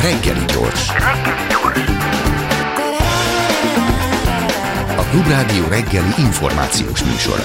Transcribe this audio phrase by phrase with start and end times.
[0.00, 0.88] Reggeli gyors.
[4.96, 7.44] A Klubrádió reggeli információs műsora.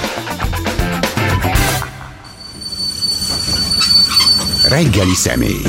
[4.68, 5.62] Reggeli személy.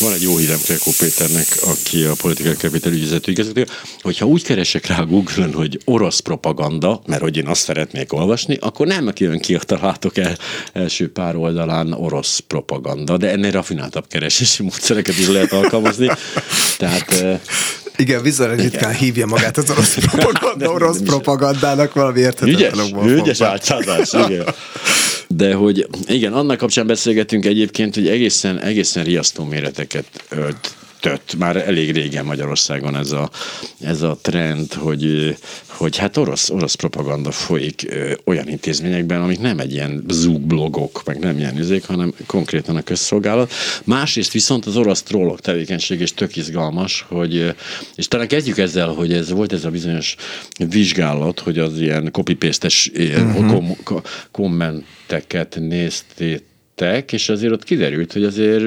[0.00, 3.66] Van egy jó hírem Krekó Péternek, aki a politikai kapitel ügyvezető igazgatója,
[4.04, 8.86] hogyha úgy keresek rá Google-on, hogy orosz propaganda, mert hogy én azt szeretnék olvasni, akkor
[8.86, 10.36] nem kijön ki, találtok el
[10.72, 16.10] első pár oldalán orosz propaganda, de ennél rafináltabb keresési módszereket is lehet alkalmazni.
[16.78, 17.40] Tehát eh,
[17.96, 24.44] igen, viszonylag ritkán hívja magát az orosz propaganda, orosz propagandának valami érthetetlen ügyes álcsázás, igen.
[25.28, 31.34] De hogy igen, annak kapcsán beszélgetünk egyébként, hogy egészen, egészen riasztó méreteket ölt tött.
[31.38, 33.30] Már elég régen Magyarországon ez a,
[33.80, 35.36] ez a trend, hogy,
[35.66, 40.04] hogy hát orosz, orosz propaganda folyik ö, olyan intézményekben, amik nem egy ilyen
[40.40, 43.52] blogok, meg nem ilyen üzék, hanem konkrétan a közszolgálat.
[43.84, 47.54] Másrészt viszont az orosz trollok tevékenység is tök izgalmas, hogy,
[47.94, 50.16] és talán kezdjük ezzel, hogy ez volt ez a bizonyos
[50.68, 53.76] vizsgálat, hogy az ilyen copy-paste-es uh-huh.
[53.84, 56.42] kom- kommenteket nézték
[56.74, 58.64] tettek, és azért ott kiderült, hogy azért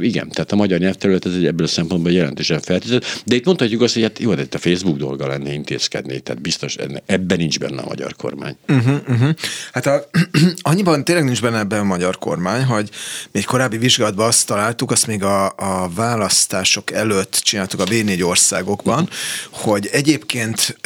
[0.00, 3.82] igen, tehát a magyar nyelvterület ez egy ebből a szempontból jelentősen feltétlenül, de itt mondhatjuk
[3.82, 6.76] azt, hogy hát jó, de itt a Facebook dolga lenne intézkedni, tehát biztos
[7.06, 8.56] ebben nincs benne a magyar kormány.
[8.68, 9.30] Uh-huh, uh-huh.
[9.72, 10.08] Hát a,
[10.70, 12.90] annyiban tényleg nincs benne ebben a magyar kormány, hogy
[13.32, 19.02] egy korábbi vizsgálatban azt találtuk, azt még a, a választások előtt csináltuk a V4 országokban,
[19.02, 19.72] uh-huh.
[19.72, 20.78] hogy egyébként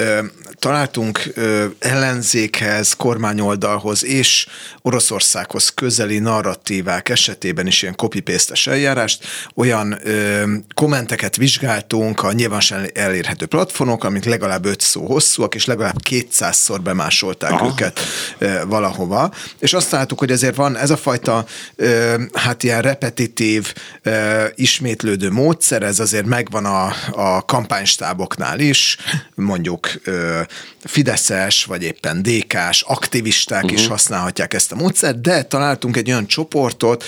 [0.60, 4.46] találtunk ö, ellenzékhez, kormányoldalhoz és
[4.82, 9.24] Oroszországhoz közeli narratívák esetében is ilyen copy paste eljárást,
[9.54, 10.42] olyan ö,
[10.74, 17.50] kommenteket vizsgáltunk a nyilvánosan elérhető platformok, amik legalább öt szó hosszúak, és legalább 200-szor bemásolták
[17.50, 17.66] Aha.
[17.66, 18.00] őket
[18.38, 21.44] ö, valahova, és azt láttuk, hogy ezért van ez a fajta
[21.76, 28.96] ö, hát ilyen repetitív, ö, ismétlődő módszer, ez azért megvan a, a kampánystáboknál is,
[29.34, 30.40] mondjuk ö,
[30.84, 33.78] fideszes, vagy éppen DK-s aktivisták uh-huh.
[33.78, 33.90] is mhm.
[33.90, 37.04] használhatják ezt a módszert, de találtunk egy olyan csoportot,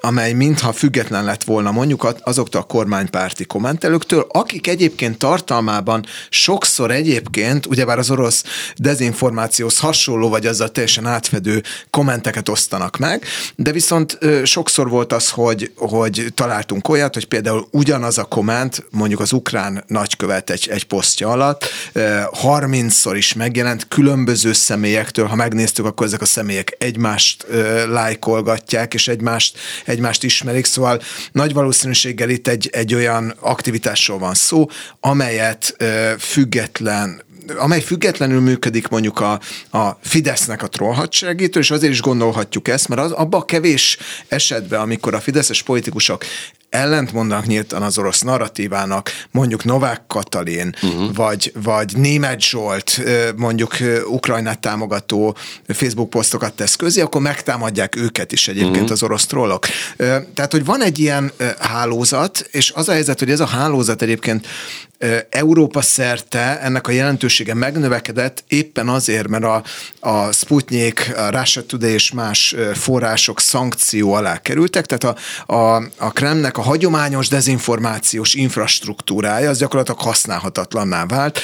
[0.00, 7.66] amely mintha független lett volna mondjuk azoktól a kormánypárti kommentelőktől, akik egyébként tartalmában sokszor egyébként,
[7.66, 8.44] ugyebár az orosz
[8.76, 13.24] dezinformációhoz hasonló, vagy azzal teljesen átfedő kommenteket osztanak meg,
[13.56, 19.20] de viszont sokszor volt az, hogy, hogy találtunk olyat, hogy például ugyanaz a komment, mondjuk
[19.20, 21.68] az ukrán nagykövet egy, egy posztja alatt
[22.42, 27.46] 30-szor is megjelent különböző személyektől, ha megnéztük, akkor ezek a személyek egymást
[28.52, 31.00] lájkolgatják, és egymást, egymást ismerik, szóval
[31.32, 34.68] nagy valószínűséggel itt egy, egy olyan aktivitásról van szó,
[35.00, 35.76] amelyet
[36.18, 37.22] független
[37.56, 39.40] amely függetlenül működik mondjuk a,
[39.70, 43.98] a Fidesznek a trollhadseregétől, és azért is gondolhatjuk ezt, mert az, abban a kevés
[44.28, 46.24] esetben, amikor a fideszes politikusok
[46.72, 51.14] ellent mondanak nyíltan az orosz narratívának, mondjuk Novák Katalin, uh-huh.
[51.14, 53.00] vagy, vagy Német Zsolt,
[53.36, 55.36] mondjuk Ukrajnát támogató
[55.68, 58.90] Facebook posztokat tesz közé, akkor megtámadják őket is egyébként uh-huh.
[58.90, 59.66] az orosz trollok.
[60.34, 64.46] Tehát, hogy van egy ilyen hálózat, és az a helyzet, hogy ez a hálózat egyébként
[65.30, 69.62] Európa szerte ennek a jelentősége megnövekedett éppen azért, mert a,
[70.00, 75.16] a Sputnik, a Russia Today és más források szankció alá kerültek, tehát
[75.46, 81.40] a, a, a Kremnek a hagyományos dezinformációs infrastruktúrája az gyakorlatilag használhatatlanná vált.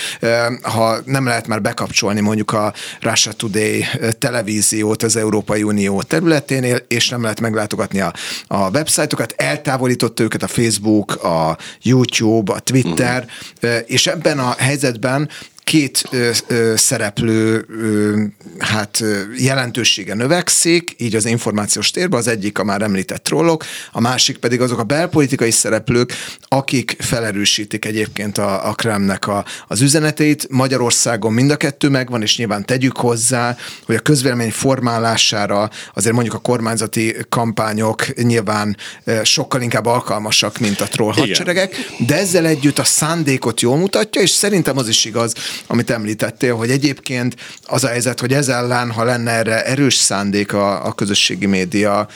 [0.62, 3.86] Ha nem lehet már bekapcsolni mondjuk a Russia Today
[4.18, 8.12] televíziót az Európai Unió területénél, és nem lehet meglátogatni a,
[8.46, 15.28] a websájtokat, eltávolította őket a Facebook, a YouTube, a Twitter, uh-huh és ebben a helyzetben
[15.68, 18.22] két ö, ö, szereplő ö,
[18.58, 19.04] hát
[19.36, 24.60] jelentősége növekszik, így az információs térben, az egyik a már említett trollok, a másik pedig
[24.60, 30.46] azok a belpolitikai szereplők, akik felerősítik egyébként a, a Kremnek a, az üzeneteit.
[30.50, 33.56] Magyarországon mind a kettő megvan, és nyilván tegyük hozzá,
[33.86, 38.76] hogy a közvélemény formálására azért mondjuk a kormányzati kampányok nyilván
[39.22, 41.76] sokkal inkább alkalmasak, mint a troll hadseregek,
[42.06, 45.34] de ezzel együtt a szándékot jól mutatja, és szerintem az is igaz,
[45.66, 50.52] amit említettél, hogy egyébként az a helyzet, hogy ez ellen, ha lenne erre erős szándék
[50.52, 52.08] a, a közösségi média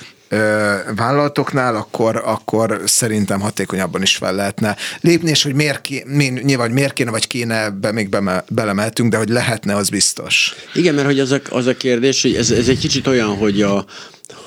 [0.97, 6.67] vállalatoknál, akkor, akkor szerintem hatékonyabban is fel lehetne lépni, és hogy miért, ké, mi, nyilván,
[6.67, 10.55] hogy miért kéne, vagy kéne, be még be, belemeltünk, de hogy lehetne, az biztos.
[10.75, 13.63] Igen, mert hogy az a, az a kérdés, hogy ez, ez egy kicsit olyan, hogy
[13.63, 13.85] a,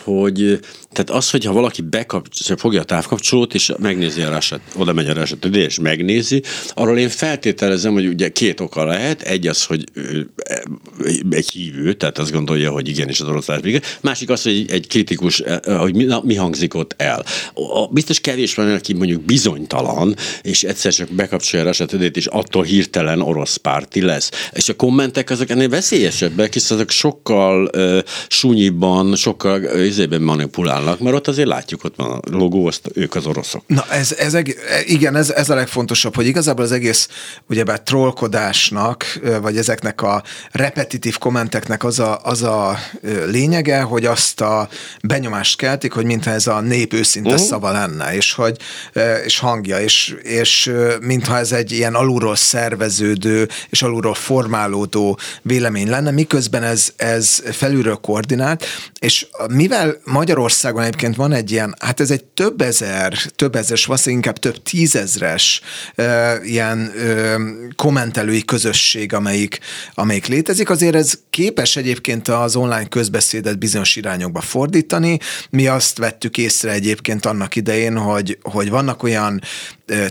[0.04, 0.60] hogy
[0.96, 5.14] tehát az, hogyha valaki bekapcsolja, fogja a távkapcsolót, és megnézi a ráset, oda megy a
[5.14, 6.42] ráset, és megnézi,
[6.74, 9.22] arról én feltételezem, hogy ugye két oka lehet.
[9.22, 9.84] Egy az, hogy
[11.30, 13.82] egy hívő, tehát azt gondolja, hogy igenis az oroszlás vége.
[14.02, 17.26] Másik az, hogy egy kritikus, hogy mi, mi hangzik ott el.
[17.54, 22.64] A, biztos kevés van, aki mondjuk bizonytalan, és egyszer csak bekapcsolja a rásetődét, és attól
[22.64, 24.32] hirtelen orosz párti lesz.
[24.52, 31.16] És a kommentek azok ennél veszélyesebbek, hisz azok sokkal uh, súnyiban, sokkal uh, manipulálnak mert
[31.16, 33.64] ott azért látjuk, ott van a logó, azt ők az oroszok.
[33.68, 34.38] Na ez, ez
[34.86, 37.08] igen, ez, ez a legfontosabb, hogy igazából az egész
[37.50, 42.78] ugyebár trollkodásnak, vagy ezeknek a repetitív kommenteknek az a, az a
[43.26, 44.70] lényege, hogy azt a
[45.04, 47.46] benyomást keltik, hogy mintha ez a nép őszinte uh-huh.
[47.46, 48.58] szava lenne, és, hogy,
[49.26, 56.12] és hangja, és, és mintha ez egy ilyen alulról szerveződő, és alulról formálódó vélemény lenne,
[56.12, 58.66] miközben ez, ez felülről koordinált,
[59.00, 63.86] és mivel Magyarország Magyarországon egyébként van egy ilyen, hát ez egy több ezer, több ezeres,
[63.86, 65.62] valószínűleg inkább több tízezres
[65.96, 67.36] e, ilyen e,
[67.76, 69.60] kommentelői közösség, amelyik,
[69.94, 70.70] amelyik létezik.
[70.70, 75.20] Azért ez képes egyébként az online közbeszédet bizonyos irányokba fordítani.
[75.50, 79.42] Mi azt vettük észre egyébként annak idején, hogy, hogy vannak olyan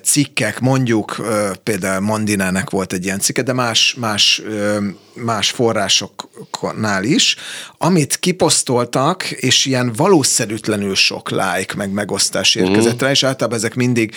[0.03, 1.27] cikkek, mondjuk
[1.63, 4.43] például Mondinának volt egy ilyen cikke, de más, más,
[5.15, 7.37] más forrásoknál is,
[7.79, 13.01] amit kiposztoltak, és ilyen valószerűtlenül sok like, meg megosztás érkezett uh-huh.
[13.01, 14.15] rá, és általában ezek mindig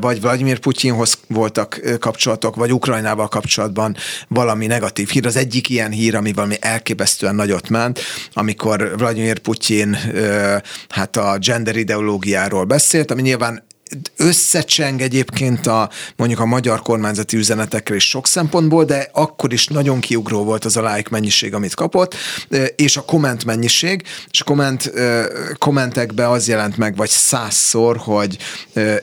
[0.00, 3.96] vagy Vladimir Putyinhoz voltak kapcsolatok, vagy Ukrajnával kapcsolatban
[4.28, 5.26] valami negatív hír.
[5.26, 8.00] Az egyik ilyen hír, ami valami elképesztően nagyot ment,
[8.32, 9.96] amikor Vladimir Putyin
[10.88, 13.64] hát a gender ideológiáról beszélt, ami nyilván
[14.16, 20.00] összecseng egyébként a mondjuk a magyar kormányzati üzenetekre is sok szempontból, de akkor is nagyon
[20.00, 22.14] kiugró volt az a like mennyiség, amit kapott,
[22.76, 24.92] és a komment mennyiség, és a komment,
[25.58, 28.36] kommentekbe az jelent meg, vagy százszor, hogy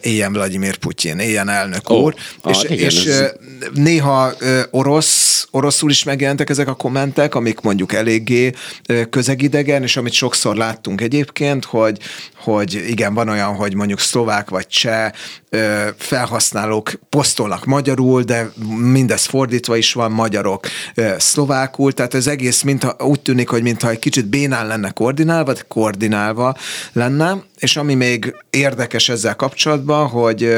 [0.02, 3.32] éljen Vladimir Putyin, éljen elnök oh, úr, ah, és, igen, és ez...
[3.74, 4.34] néha
[4.72, 8.54] orosz, oroszul is megjelentek ezek a kommentek, amik mondjuk eléggé
[9.10, 11.98] közegidegen, és amit sokszor láttunk egyébként, hogy,
[12.36, 15.12] hogy igen, van olyan, hogy mondjuk szlovák vagy cseh
[15.98, 20.68] felhasználók posztolnak magyarul, de mindez fordítva is van, magyarok
[21.18, 26.56] szlovákul, tehát ez egész mintha, úgy tűnik, hogy mintha egy kicsit bénán lenne koordinálva, koordinálva
[26.94, 30.56] lenne, és ami még érdekes ezzel kapcsolatban, hogy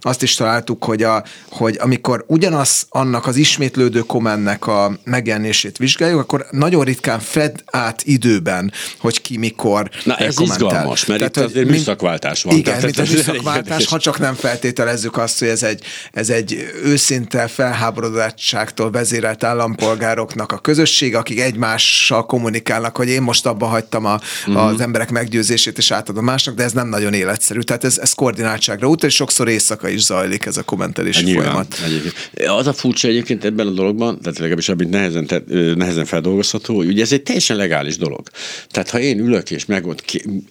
[0.00, 6.20] azt is találtuk, hogy, a, hogy amikor ugyanaz annak az ismétlődő kommentnek a megjelenését vizsgáljuk,
[6.20, 11.42] akkor nagyon ritkán fed át időben, hogy ki mikor Na ez izgalmas, mert tehát, itt
[11.42, 12.56] azért műszakváltás van.
[12.56, 16.72] Igen, tehát, mint a műszakváltás, ha csak nem feltételezzük azt, hogy ez egy, ez egy
[16.84, 24.20] őszinte felháborodottságtól vezérelt állampolgároknak a közösség, akik egymással kommunikálnak, hogy én most abba hagytam a,
[24.46, 24.66] uh-huh.
[24.66, 27.60] az emberek meggyőzését, és átadom másnak, de ez nem nagyon életszerű.
[27.60, 31.80] Tehát ez, ez koordináltságra utal, és sokszor éjszaka is zajlik ez a kommentelési Nyilván, folyamat.
[31.84, 32.14] Egyébként.
[32.48, 35.42] Az a furcsa egyébként ebben a dologban, tehát legalábbis amit nehezen, te,
[35.74, 38.28] nehezen feldolgozható, hogy ugye ez egy teljesen legális dolog.
[38.70, 39.84] Tehát ha én ülök és meg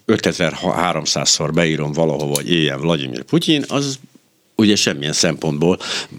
[0.08, 4.00] 5300-szor beírom valahova, hogy éljen Vladimir Putyin, az
[4.56, 5.78] ugye semmilyen szempontból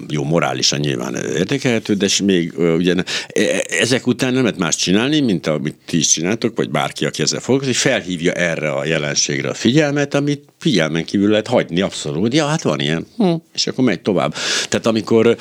[0.08, 5.20] jó morálisan nyilván értékelhető, de még ugye e, e, ezek után nem lehet más csinálni,
[5.20, 9.54] mint amit ti is csináltok, vagy bárki, aki ezzel foglalkozik, felhívja erre a jelenségre a
[9.54, 12.34] figyelmet, amit figyelmen kívül lehet hagyni abszolút.
[12.34, 13.06] Ja, hát van ilyen.
[13.16, 13.34] Hm.
[13.54, 14.34] És akkor megy tovább.
[14.68, 15.36] Tehát amikor,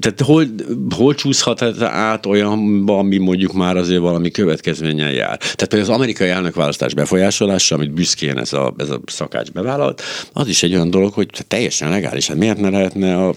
[0.00, 0.46] tehát hol,
[0.96, 5.38] hol csúszhat át olyanba, ami mondjuk már azért valami következménnyel jár.
[5.38, 10.62] Tehát az amerikai elnökválasztás befolyásolása, amit büszkén ez a, ez a szakács bevállalt, az is
[10.62, 12.13] egy olyan dolog, hogy teljesen legális.
[12.20, 13.34] Hát miért ne lehetne a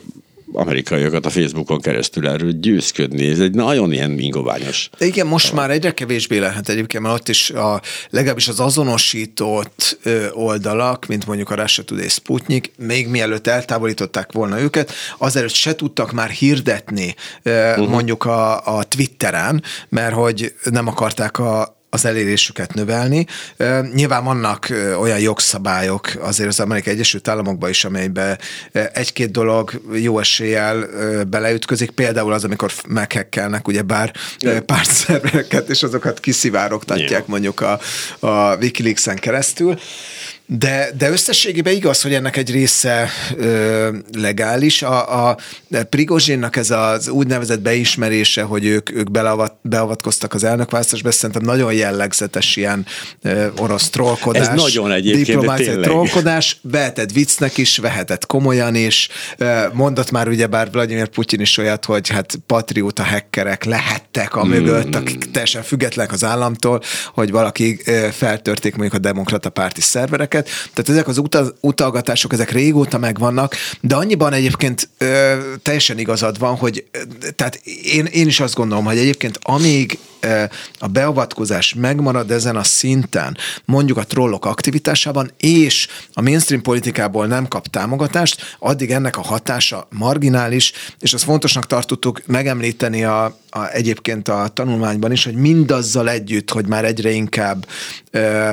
[0.53, 3.29] amerikaiakat a Facebookon keresztül erről győzködni.
[3.29, 4.89] Ez egy nagyon ilyen ingoványos.
[5.00, 9.98] Igen, most már egyre kevésbé lehet egyébként, mert ott is a, legalábbis az azonosított
[10.31, 16.12] oldalak, mint mondjuk a Russia Today Sputnik, még mielőtt eltávolították volna őket, azelőtt se tudtak
[16.12, 17.15] már hirdetni
[17.46, 17.89] uh-huh.
[17.89, 23.25] mondjuk a, a Twitteren, mert hogy nem akarták a, az elérésüket növelni.
[23.94, 24.67] Nyilván vannak
[25.00, 28.38] olyan jogszabályok azért az Amerikai Egyesült Államokban is, amelybe
[28.94, 30.88] egy-két dolog jó eséllyel
[31.24, 34.13] beleütközik, például az, amikor meghekkelnek ugye bár
[34.65, 37.79] pártszerveket, és azokat kiszivárogtatják mondjuk a,
[38.20, 39.79] a Wikileaks-en keresztül
[40.49, 44.81] De, de összességében igaz, hogy ennek egy része ö, legális.
[44.81, 45.37] A, a
[45.89, 52.55] Prigozsinnak ez az úgynevezett beismerése, hogy ők, ők beleavat, beavatkoztak az elnökválasztásba, szerintem nagyon jellegzetes
[52.55, 52.85] ilyen
[53.21, 54.47] ö, orosz trollkodás.
[54.47, 59.09] Ez nagyon egyébként, Diplomáciai trollkodás, veheted viccnek is, veheted komolyan is.
[59.71, 64.83] Mondott már ugye bár Vladimir Putyin is olyat, hogy hát patrióta hackerek lehettek a mögött,
[64.83, 65.01] hmm.
[65.01, 66.81] akik teljesen függetlenek az államtól,
[67.13, 70.35] hogy valaki feltörték mondjuk a demokrata párti szervereket.
[70.44, 71.22] Tehát ezek az
[71.62, 76.86] utalgatások, ezek régóta megvannak, de annyiban egyébként ö, teljesen igazad van, hogy
[77.36, 80.00] tehát én, én is azt gondolom, hogy egyébként amíg
[80.79, 87.48] a beavatkozás megmarad ezen a szinten, mondjuk a trollok aktivitásában, és a mainstream politikából nem
[87.48, 94.27] kap támogatást, addig ennek a hatása marginális, és azt fontosnak tartottuk megemlíteni a, a, egyébként
[94.27, 97.67] a tanulmányban is, hogy mindazzal együtt, hogy már egyre inkább
[98.12, 98.50] ö,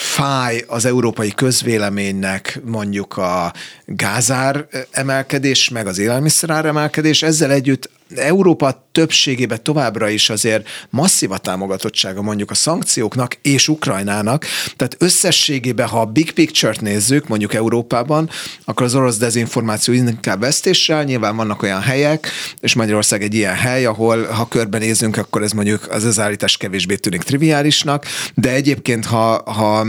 [0.00, 3.52] fáj az európai közvéleménynek mondjuk a
[3.84, 11.38] gázár emelkedés, meg az élelmiszerár emelkedés, ezzel együtt Európa többségében továbbra is azért masszív a
[11.38, 18.30] támogatottsága mondjuk a szankcióknak és Ukrajnának, tehát összességében, ha a big picture-t nézzük, mondjuk Európában,
[18.64, 23.84] akkor az orosz dezinformáció inkább vesztéssel, nyilván vannak olyan helyek, és Magyarország egy ilyen hely,
[23.84, 29.42] ahol ha körbenézünk, akkor ez mondjuk az az állítás kevésbé tűnik triviálisnak, de egyébként, ha,
[29.52, 29.86] ha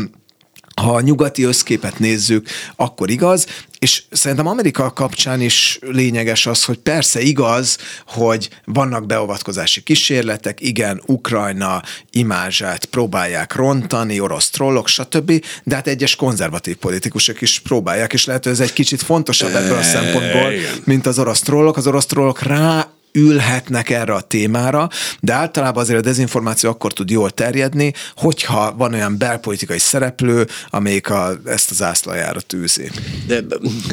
[0.75, 3.45] ha a nyugati összképet nézzük, akkor igaz,
[3.79, 11.01] és szerintem Amerika kapcsán is lényeges az, hogy persze igaz, hogy vannak beavatkozási kísérletek, igen,
[11.05, 18.25] Ukrajna imázsát próbálják rontani, orosz trollok, stb., de hát egyes konzervatív politikusok is próbálják, és
[18.25, 20.51] lehet, hogy ez egy kicsit fontosabb ebből a szempontból,
[20.83, 21.77] mint az orosz trollok.
[21.77, 24.89] Az orosz trollok rá ülhetnek erre a témára,
[25.19, 31.09] de általában azért a dezinformáció akkor tud jól terjedni, hogyha van olyan belpolitikai szereplő, amelyik
[31.09, 32.91] a, ezt az ászlajára tűzi.
[33.27, 33.43] De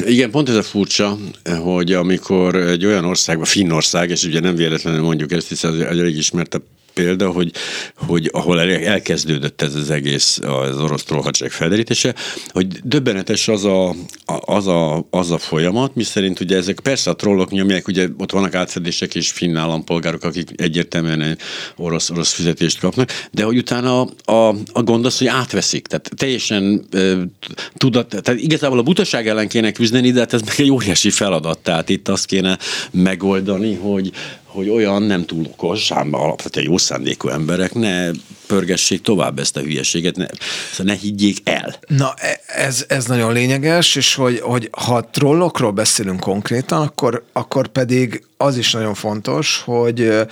[0.05, 1.17] igen, pont ez a furcsa,
[1.61, 6.17] hogy amikor egy olyan országban, Finnország, és ugye nem véletlenül mondjuk ezt, hiszen egy elég
[6.17, 7.51] ismertebb példa, hogy,
[7.95, 12.15] hogy ahol elkezdődött ez az egész az orosz trollhadsereg felderítése,
[12.47, 17.15] hogy döbbenetes az a, az a, az a folyamat, mi szerint ugye ezek persze a
[17.15, 21.37] trollok nyomják, ugye ott vannak átfedések és finn állampolgárok, akik egyértelműen
[21.75, 26.11] orosz, orosz fizetést kapnak, de hogy utána a, a, a gond az, hogy átveszik, tehát
[26.15, 27.13] teljesen e,
[27.77, 31.59] tudat, tehát igazából a butaság ellen kéne küzdeni, de hát ez meg egy óriási feladat,
[31.59, 32.57] tehát itt azt kéne
[32.91, 34.11] megoldani, hogy,
[34.59, 38.11] hogy olyan nem túl okos, ám alapvetően jó szándékú emberek ne
[38.47, 40.25] pörgessék tovább ezt a hülyeséget, ne,
[40.71, 41.79] szóval ne higgyék el.
[41.87, 47.67] Na, e, ez, ez nagyon lényeges, és hogy, hogy ha trollokról beszélünk konkrétan, akkor, akkor
[47.67, 50.27] pedig az is nagyon fontos, hogy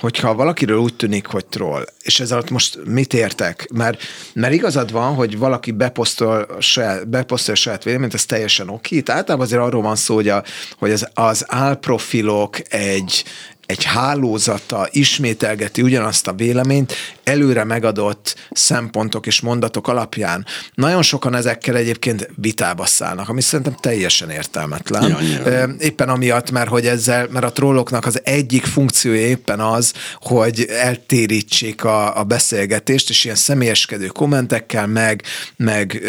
[0.00, 3.68] hogyha valakiről úgy tűnik, hogy troll, és ez alatt most mit értek?
[3.72, 8.96] Mert, mert igazad van, hogy valaki beposztol saját, beposztol saját véleményt, ez teljesen oké.
[8.96, 10.44] Itt általában azért arról van szó, hogy, a,
[10.78, 13.24] hogy az, az álprofilok egy,
[13.70, 20.46] egy hálózata ismételgeti ugyanazt a véleményt előre megadott szempontok és mondatok alapján.
[20.74, 25.08] Nagyon sokan ezekkel egyébként vitába szállnak, ami szerintem teljesen értelmetlen.
[25.08, 25.68] Ja, ja.
[25.78, 31.84] Éppen amiatt, mert hogy ezzel, mert a trolloknak az egyik funkciója éppen az, hogy eltérítsék
[31.84, 35.22] a, a beszélgetést, és ilyen személyeskedő kommentekkel, meg,
[35.56, 36.02] meg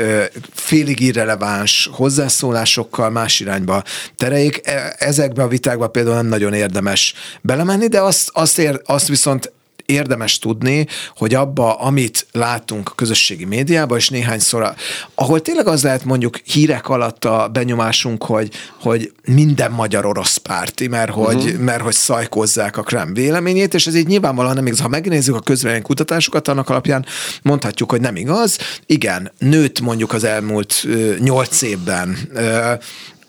[0.54, 3.84] félig irreleváns hozzászólásokkal más irányba
[4.16, 4.62] tereljék.
[4.64, 7.14] E, ezekbe a vitákba például nem nagyon érdemes
[7.52, 9.52] belemenni, de azt, azt, ér, azt viszont
[9.86, 14.74] érdemes tudni, hogy abba, amit látunk a közösségi médiában, és néhányszor,
[15.16, 20.88] ahol tényleg az lehet mondjuk hírek alatt a benyomásunk, hogy, hogy minden magyar orosz párti,
[20.88, 21.60] mert hogy, uh-huh.
[21.60, 24.80] mert hogy szajkozzák a Krem véleményét, és ez így nyilvánvalóan nem igaz.
[24.80, 27.06] Ha megnézzük a közvélemény kutatásokat, annak alapján
[27.42, 28.58] mondhatjuk, hogy nem igaz.
[28.86, 30.88] Igen, nőtt mondjuk az elmúlt
[31.20, 32.18] nyolc évben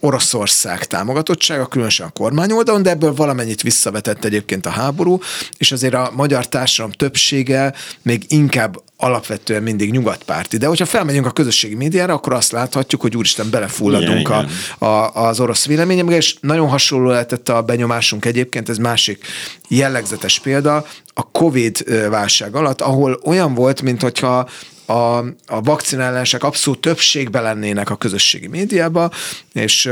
[0.05, 5.21] Oroszország támogatottsága, különösen a kormány oldalon, de ebből valamennyit visszavetett egyébként a háború,
[5.57, 10.57] és azért a magyar társadalom többsége még inkább alapvetően mindig nyugatpárti.
[10.57, 14.47] De hogyha felmegyünk a közösségi médiára, akkor azt láthatjuk, hogy úristen belefulladunk a,
[14.85, 19.25] a, az orosz véleményembe, és nagyon hasonló lehetett a benyomásunk egyébként, ez másik
[19.69, 24.49] jellegzetes példa, a Covid válság alatt, ahol olyan volt, mint hogyha
[24.87, 29.11] a, a vakcinálások abszolút többségben lennének a közösségi médiában,
[29.53, 29.91] és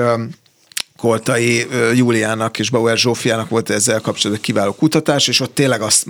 [0.96, 6.06] Koltai Júliának és Bauer Zsófiának volt ezzel kapcsolatban kiváló kutatás, és ott tényleg azt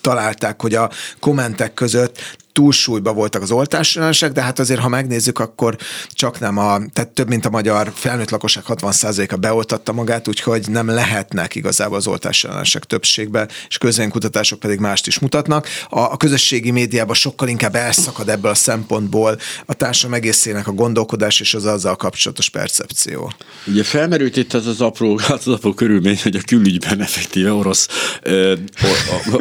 [0.00, 0.90] találták, hogy a
[1.20, 5.76] kommentek között túlsúlyba voltak az oltásellenesek, de hát azért, ha megnézzük, akkor
[6.10, 10.88] csak nem a, tehát több mint a magyar felnőtt lakosság 60%-a beoltatta magát, úgyhogy nem
[10.88, 15.68] lehetnek igazából az oltásellenesek többségbe, és közvénykutatások pedig mást is mutatnak.
[15.88, 21.40] A, a közösségi médiában sokkal inkább elszakad ebből a szempontból a társadalom egészének a gondolkodás
[21.40, 23.32] és az azzal kapcsolatos percepció.
[23.66, 27.88] Ugye felmerült itt az az apró, az, az apró körülmény, hogy a külügyben effektíve orosz,
[28.22, 28.54] ö,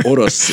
[0.01, 0.51] orosz,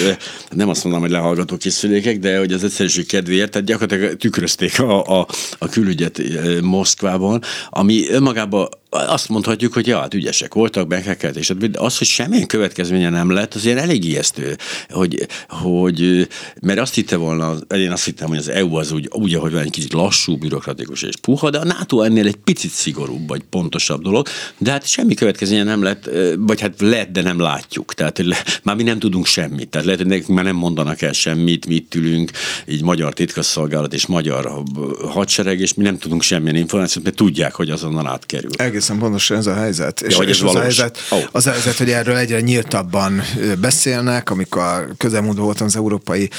[0.51, 5.21] nem azt mondom, hogy lehallgató készülékek, de hogy az egyszerűség kedvéért, tehát gyakorlatilag tükrözték a,
[5.21, 5.27] a,
[5.59, 6.23] a külügyet
[6.61, 12.07] Moszkvában, ami önmagában azt mondhatjuk, hogy ja, hát ügyesek voltak, benkekelt, és de az, hogy
[12.07, 14.57] semmilyen következménye nem lett, azért elég ijesztő,
[14.89, 16.29] hogy, hogy
[16.61, 19.63] mert azt hitte volna, én azt hittem, hogy az EU az úgy, úgy ahogy van,
[19.63, 24.03] egy kicsit lassú, bürokratikus és puha, de a NATO ennél egy picit szigorúbb, vagy pontosabb
[24.03, 24.27] dolog,
[24.59, 27.95] de hát semmi következménye nem lett, vagy hát lett, de nem látjuk.
[27.95, 29.69] Tehát le, már mi nem tudunk semmit.
[29.69, 32.31] Tehát lehet, hogy nekünk már nem mondanak el semmit, mit ülünk,
[32.67, 34.63] így magyar titkosszolgálat és magyar
[35.09, 38.51] hadsereg, és mi nem tudunk semmilyen információt, mert tudják, hogy azonnal átkerül.
[38.57, 40.01] Egész egészen pontosan ez a helyzet.
[40.01, 41.23] Ja, és, és az, a helyzet, oh.
[41.33, 43.23] az a helyzet, hogy erről egyre nyíltabban
[43.61, 46.31] beszélnek, amikor közelmúltban voltam az Európai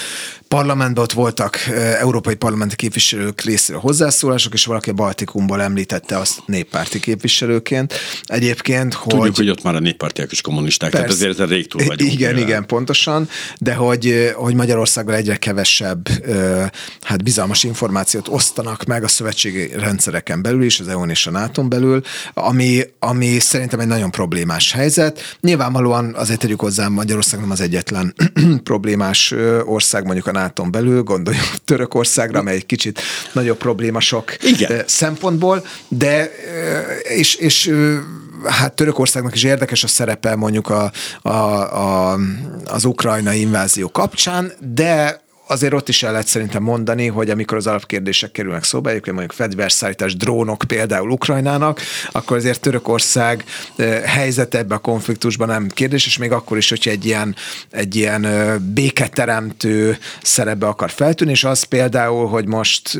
[0.51, 1.57] Parlamentben, ott voltak
[1.99, 7.93] európai parlamenti képviselők részéről hozzászólások, és valaki a Baltikumból említette azt néppárti képviselőként.
[8.23, 9.13] Egyébként, hogy...
[9.13, 12.13] Tudjuk, hogy ott már a néppártiak is kommunisták, persze, tehát azért rég túl vagyunk.
[12.13, 12.47] Igen, mivel.
[12.47, 13.29] igen, pontosan,
[13.59, 16.09] de hogy, hogy Magyarországgal egyre kevesebb
[17.01, 21.63] hát bizalmas információt osztanak meg a szövetségi rendszereken belül is, az EU-n és a nato
[21.63, 22.01] belül,
[22.33, 25.37] ami, ami szerintem egy nagyon problémás helyzet.
[25.41, 28.13] Nyilvánvalóan azért tegyük hozzá, Magyarország nem az egyetlen
[28.63, 29.33] problémás
[29.65, 34.83] ország, mondjuk a nato belül, gondoljunk Törökországra, amely egy kicsit nagyobb probléma sok Igen.
[34.87, 36.31] szempontból, de
[37.03, 37.73] és, és
[38.43, 42.17] hát Törökországnak is érdekes a szerepe mondjuk a, a, a,
[42.65, 45.21] az ukrajnai invázió kapcsán, de
[45.51, 49.37] azért ott is el lehet szerintem mondani, hogy amikor az alapkérdések kerülnek szóba, egyébként mondjuk
[49.37, 51.81] fegyverszállítás, drónok például Ukrajnának,
[52.11, 53.43] akkor azért Törökország
[54.05, 57.35] helyzet ebbe a konfliktusban nem kérdés, és még akkor is, hogyha egy ilyen,
[57.71, 58.27] egy ilyen
[58.73, 62.99] béketeremtő szerepbe akar feltűnni, és az például, hogy most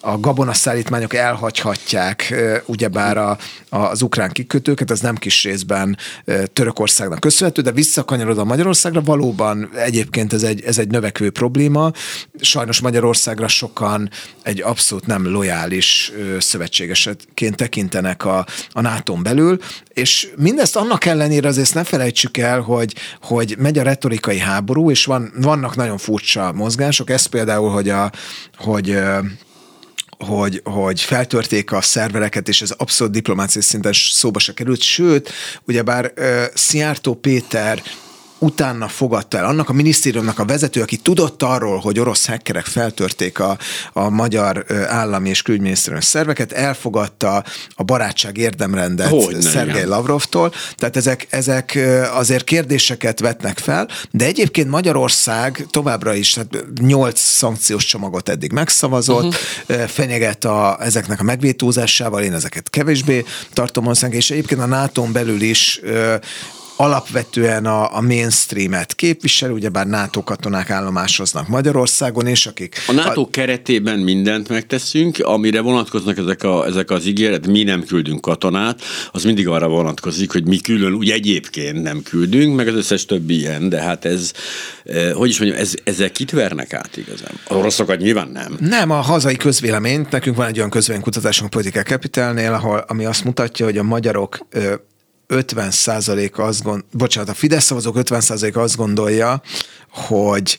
[0.00, 2.34] a gabonaszállítmányok elhagyhatják
[2.66, 5.96] ugyebár a, az ukrán kikötőket, az nem kis részben
[6.52, 11.92] Törökországnak köszönhető, de visszakanyarod a Magyarországra, valóban egyébként ez egy, ez egy növekvő probléma, probléma.
[12.40, 14.10] Sajnos Magyarországra sokan
[14.42, 19.58] egy abszolút nem lojális szövetségesként tekintenek a, a nato belül,
[19.88, 25.04] és mindezt annak ellenére azért ne felejtsük el, hogy, hogy megy a retorikai háború, és
[25.04, 27.10] van, vannak nagyon furcsa mozgások.
[27.10, 28.12] Ez például, hogy a,
[28.56, 28.98] hogy
[30.18, 35.32] hogy, hogy feltörték a szervereket, és ez abszolút diplomáciai szinten szóba se került, sőt,
[35.66, 37.82] ugyebár uh, Szijjártó Péter
[38.38, 39.44] utána fogadta el.
[39.44, 43.58] Annak a minisztériumnak a vezető, aki tudott arról, hogy orosz hackerek feltörték a,
[43.92, 51.78] a magyar állami és külügyminisztérium szerveket, elfogadta a barátság érdemrendet Szergej Lavrovtól, tehát ezek, ezek
[52.12, 59.36] azért kérdéseket vetnek fel, de egyébként Magyarország továbbra is tehát nyolc szankciós csomagot eddig megszavazott,
[59.68, 59.86] uh-huh.
[59.86, 65.80] fenyeget a, ezeknek a megvétózásával, én ezeket kevésbé tartom és egyébként a nato belül is
[66.76, 72.76] alapvetően a, a mainstreamet képvisel, ugyebár NATO katonák állomásoznak Magyarországon, és akik...
[72.86, 73.28] A NATO a...
[73.30, 79.24] keretében mindent megteszünk, amire vonatkoznak ezek, a, ezek az ígéret, mi nem küldünk katonát, az
[79.24, 83.68] mindig arra vonatkozik, hogy mi külön úgy egyébként nem küldünk, meg az összes többi ilyen,
[83.68, 84.32] de hát ez,
[84.84, 87.32] eh, hogy is mondjam, ez, ezzel kit vernek át igazán?
[87.44, 88.56] A oroszokat nyilván nem.
[88.60, 93.64] Nem, a hazai közvéleményt, nekünk van egy olyan közvéleménykutatásunk Political Capitalnél, ahol, ami azt mutatja,
[93.64, 94.38] hogy a magyarok
[95.28, 99.42] 50% azt gond, bocsánat, a Fidesz szavazók 50% azt gondolja,
[99.90, 100.58] hogy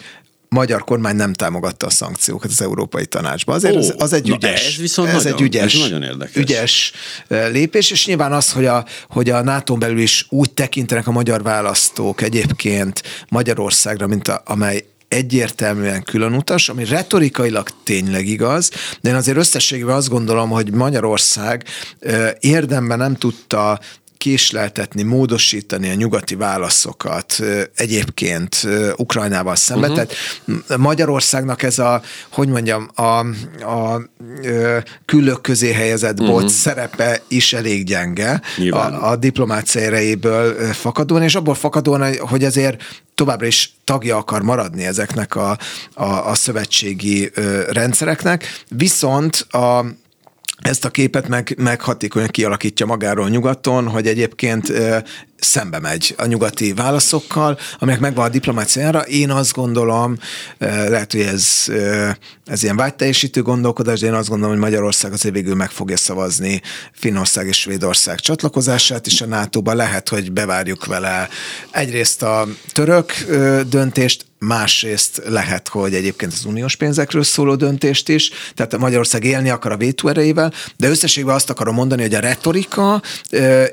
[0.49, 3.55] magyar kormány nem támogatta a szankciókat az Európai Tanácsban.
[3.55, 6.35] Azért oh, az, az egy ügyes, ez viszont ez nagyon, egy ügyes, ez nagyon érdekes.
[6.35, 6.91] ügyes
[7.27, 11.43] lépés, és nyilván az, hogy a, hogy a nato belül is úgy tekintenek a magyar
[11.43, 19.15] választók egyébként Magyarországra, mint a, amely egyértelműen külön utas, ami retorikailag tényleg igaz, de én
[19.15, 21.63] azért összességében azt gondolom, hogy Magyarország
[22.39, 23.79] érdemben nem tudta
[24.27, 27.39] késleltetni, módosítani a nyugati válaszokat
[27.75, 29.91] egyébként Ukrajnával szemben.
[29.91, 30.07] Uh-huh.
[30.45, 33.19] Tehát Magyarországnak ez a, hogy mondjam, a,
[33.63, 34.01] a
[35.05, 36.39] küllők közé helyezett uh-huh.
[36.39, 42.83] bot szerepe is elég gyenge a, a diplomácia erejéből fakadóan, és abból fakadóan, hogy azért
[43.15, 45.57] továbbra is tagja akar maradni ezeknek a,
[45.93, 47.31] a, a szövetségi
[47.69, 49.85] rendszereknek, viszont a
[50.61, 54.71] ezt a képet meg, meg hatékonyan kialakítja magáról nyugaton, hogy egyébként
[55.39, 58.99] szembe megy a nyugati válaszokkal, amelyek megvan a diplomáciára.
[58.99, 60.17] Én azt gondolom,
[60.57, 61.65] lehet, hogy ez,
[62.45, 66.61] ez ilyen vágyteljesítő gondolkodás, de én azt gondolom, hogy Magyarország azért végül meg fogja szavazni
[66.91, 69.73] Finnország és Svédország csatlakozását is a NATO-ba.
[69.73, 71.29] Lehet, hogy bevárjuk vele
[71.71, 73.13] egyrészt a török
[73.69, 79.71] döntést, másrészt lehet, hogy egyébként az uniós pénzekről szóló döntést is, tehát Magyarország élni akar
[79.71, 83.01] a vétó erejével, de összességben azt akarom mondani, hogy a retorika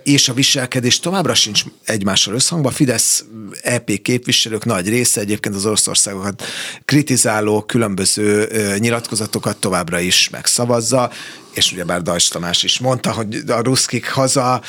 [0.03, 1.54] és a viselkedés továbbra sincs
[1.85, 2.73] egymással összhangban.
[2.73, 3.25] A Fidesz
[3.63, 6.43] EP képviselők nagy része egyébként az Oroszországokat
[6.85, 11.11] kritizáló különböző nyilatkozatokat továbbra is megszavazza,
[11.55, 14.63] és ugyebár Dajs Tamás is mondta, hogy a ruszkik haza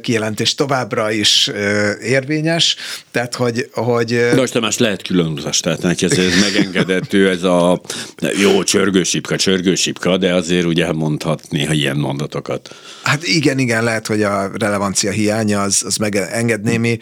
[0.00, 1.50] kijelentés továbbra is
[2.02, 2.76] érvényes,
[3.10, 3.68] tehát hogy...
[3.72, 7.80] hogy Dajs Tamás lehet külön utas, tehát neki ez, ez megengedett, ő ez a
[8.40, 12.74] jó csörgősipka, csörgősipka, de azért ugye mondhat néha ilyen mondatokat.
[13.02, 16.98] Hát igen, igen, lehet, hogy a relevancia hiánya az, az megenged némi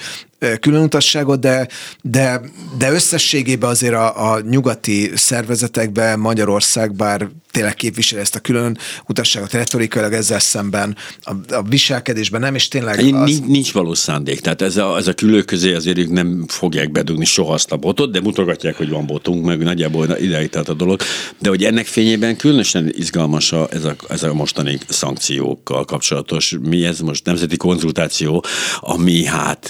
[0.61, 1.69] különutasságot, de,
[2.03, 2.41] de,
[2.79, 9.53] de összességében azért a, a nyugati szervezetekben Magyarország, bár tényleg képvisel ezt a külön utasságot
[9.53, 12.99] retorikailag ezzel szemben, a, a viselkedésben nem, és tényleg...
[12.99, 13.05] Az...
[13.05, 16.93] Nincs, nincs valós szándék, tehát ez a, ez a külő közé azért ők nem fogják
[16.93, 20.75] bedugni soha azt a botot, de mutogatják, hogy van botunk, meg nagyjából ideig tart a
[20.75, 21.01] dolog,
[21.39, 26.85] de hogy ennek fényében különösen izgalmas a, ez, a, ez a mostani szankciókkal kapcsolatos, mi
[26.85, 28.45] ez most nemzeti konzultáció,
[28.81, 29.69] ami hát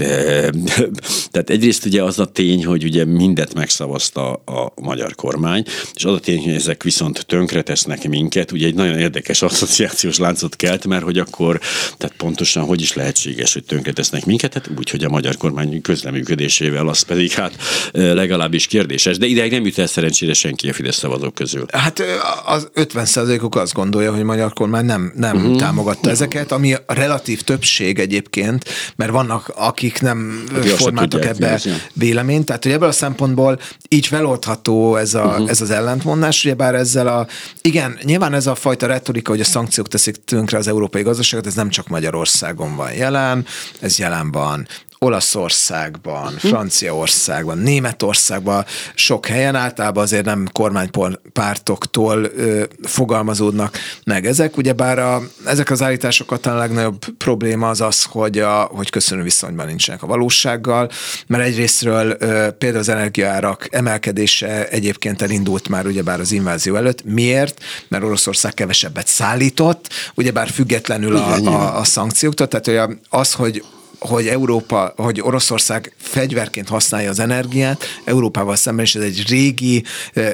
[1.31, 6.13] tehát egyrészt ugye az a tény, hogy ugye mindet megszavazta a magyar kormány, és az
[6.13, 11.05] a tény, hogy ezek viszont tönkretesznek minket, ugye egy nagyon érdekes asszociációs láncot kelt, mert
[11.05, 11.61] hogy akkor,
[11.97, 16.89] tehát pontosan hogy is lehetséges, hogy tönkretesznek minket, hát úgy, hogy a magyar kormány közleműködésével,
[16.89, 17.57] az pedig hát
[17.93, 21.67] legalábbis kérdéses, de ideig nem jut el szerencsére senki a Fidesz szavazók közül.
[21.73, 22.03] Hát
[22.45, 23.07] az 50
[23.43, 25.57] uk azt gondolja, hogy magyar kormány nem, nem uh-huh.
[25.57, 28.65] támogatta ezeket, ami a relatív többség egyébként,
[28.97, 31.61] mert vannak, akik nem formáltak ebbe
[31.93, 32.47] véleményt.
[32.47, 35.51] Tehát, hogy ebből a szempontból így feloldható ez, a, uh-huh.
[35.51, 37.27] ez az ellentmondás, ugye bár ezzel a,
[37.61, 41.55] igen, nyilván ez a fajta retorika, hogy a szankciók teszik tönkre az európai gazdaságot, ez
[41.55, 43.47] nem csak Magyarországon van jelen,
[43.81, 44.67] ez jelen van
[45.03, 54.57] Olaszországban, Franciaországban, Németországban, sok helyen általában azért nem kormánypártoktól ö, fogalmazódnak meg ezek.
[54.57, 59.67] Ugyebár a, ezek az állításokat a legnagyobb probléma az az, hogy, a, hogy köszönő viszonyban
[59.67, 60.91] nincsenek a valósággal,
[61.27, 67.05] mert egyrésztről ö, például az energiaárak emelkedése egyébként elindult már ugyebár az invázió előtt.
[67.05, 67.63] Miért?
[67.89, 73.65] Mert Oroszország kevesebbet szállított, ugyebár függetlenül a, a, a szankcióktól, tehát hogy az, hogy
[74.09, 79.85] hogy Európa, hogy Oroszország fegyverként használja az energiát, Európával szemben is ez egy régi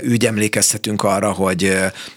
[0.02, 1.76] ügy, emlékezhetünk arra, hogy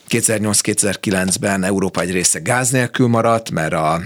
[0.09, 4.01] 2008-2009-ben Európa egy része gáz nélkül maradt, mert a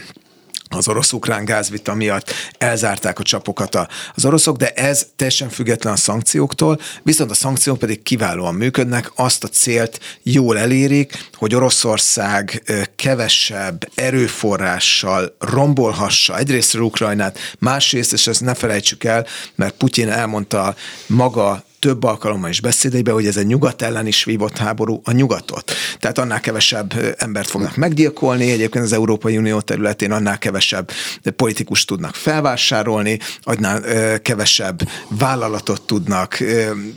[0.76, 3.76] az orosz-ukrán gázvita miatt elzárták a csapokat
[4.16, 9.44] az oroszok, de ez teljesen független a szankcióktól, viszont a szankciók pedig kiválóan működnek, azt
[9.44, 12.64] a célt jól elérik, hogy Oroszország
[12.96, 20.76] kevesebb erőforrással rombolhassa egyrészt Ukrajnát, másrészt, és ezt ne felejtsük el, mert Putyin elmondta
[21.08, 25.72] maga több alkalommal is beszédeibe, hogy ez egy nyugat ellen is vívott háború a nyugatot.
[26.00, 30.92] Tehát annál kevesebb embert fognak meggyilkolni, egyébként az Európai Unió területén annál kevesebb
[31.36, 33.82] politikus tudnak felvásárolni, annál
[34.22, 36.38] kevesebb vállalatot tudnak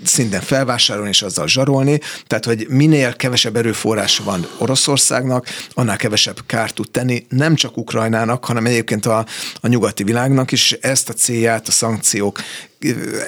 [0.05, 2.01] szinten felvásárolni és azzal zsarolni.
[2.27, 8.45] Tehát, hogy minél kevesebb erőforrása van Oroszországnak, annál kevesebb kárt tud tenni, nem csak Ukrajnának,
[8.45, 9.27] hanem egyébként a,
[9.61, 10.73] a nyugati világnak is.
[10.73, 12.39] Ezt a célját a szankciók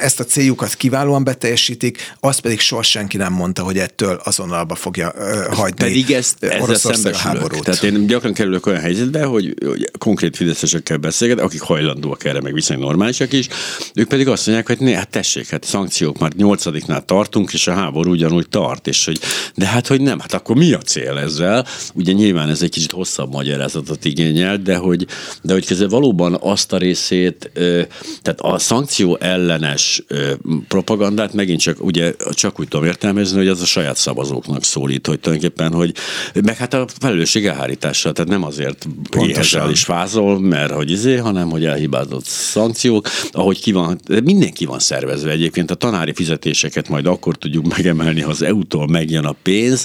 [0.01, 5.13] ezt a céljukat kiválóan beteljesítik, azt pedig soha senki nem mondta, hogy ettől azonnalba fogja
[5.17, 7.65] uh, hagyni Pedig ezt ezzel a háborút.
[7.65, 12.53] Tehát én gyakran kerülök olyan helyzetbe, hogy, hogy konkrét fideszesekkel beszélget, akik hajlandóak erre, meg
[12.53, 13.49] viszonylag normálisak is,
[13.95, 17.73] ők pedig azt mondják, hogy ne, hát tessék, hát szankciók már nyolcadiknál tartunk, és a
[17.73, 19.19] háború ugyanúgy tart, és hogy,
[19.55, 21.67] de hát, hogy nem, hát akkor mi a cél ezzel?
[21.95, 25.07] Ugye nyilván ez egy kicsit hosszabb magyarázatot igényel, de hogy,
[25.43, 27.51] de hogy közben valóban azt a részét,
[28.23, 30.03] tehát a szankció el ellenes
[30.69, 35.21] propagandát megint csak, ugye, csak úgy tudom értelmezni, hogy az a saját szavazóknak szólít, hogy
[35.21, 35.95] tulajdonképpen, hogy
[36.45, 38.87] meg hát a felelősség elhárítása, tehát nem azért
[39.19, 44.79] éhezel is vázol, mert hogy izé, hanem hogy elhibázott szankciók, ahogy ki van, mindenki van
[44.79, 49.85] szervezve egyébként, a tanári fizetéseket majd akkor tudjuk megemelni, ha az EU-tól megjön a pénz.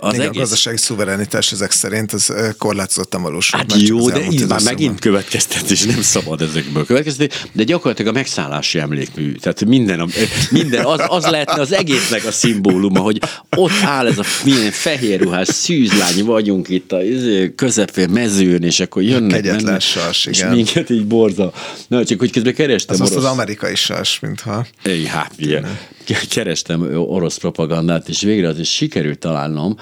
[0.00, 0.28] Az egész...
[0.28, 3.58] A gazdasági szuverenitás ezek szerint az korlátozottan valósul.
[3.58, 8.63] Hát jó, de így már megint következtetés, nem szabad ezekből következtetni, de gyakorlatilag a megszállás
[8.64, 9.32] óriási emlékmű.
[9.32, 10.10] Tehát minden,
[10.50, 13.20] minden az, az lehetne az egésznek a szimbóluma, hogy
[13.56, 18.80] ott áll ez a milyen fehér ruhás szűzlány vagyunk itt a izé, közepén mezőn, és
[18.80, 19.42] akkor jönnek.
[19.42, 20.48] Kegyetlen sas, igen.
[20.48, 21.52] És minket így borza.
[21.88, 23.00] Na, csak hogy közben kerestem.
[23.00, 23.24] Az orosz...
[23.24, 24.66] az amerikai sas, mintha.
[24.84, 25.78] É, hát, igen.
[26.28, 29.76] Kerestem orosz propagandát, és végre az is sikerült találnom,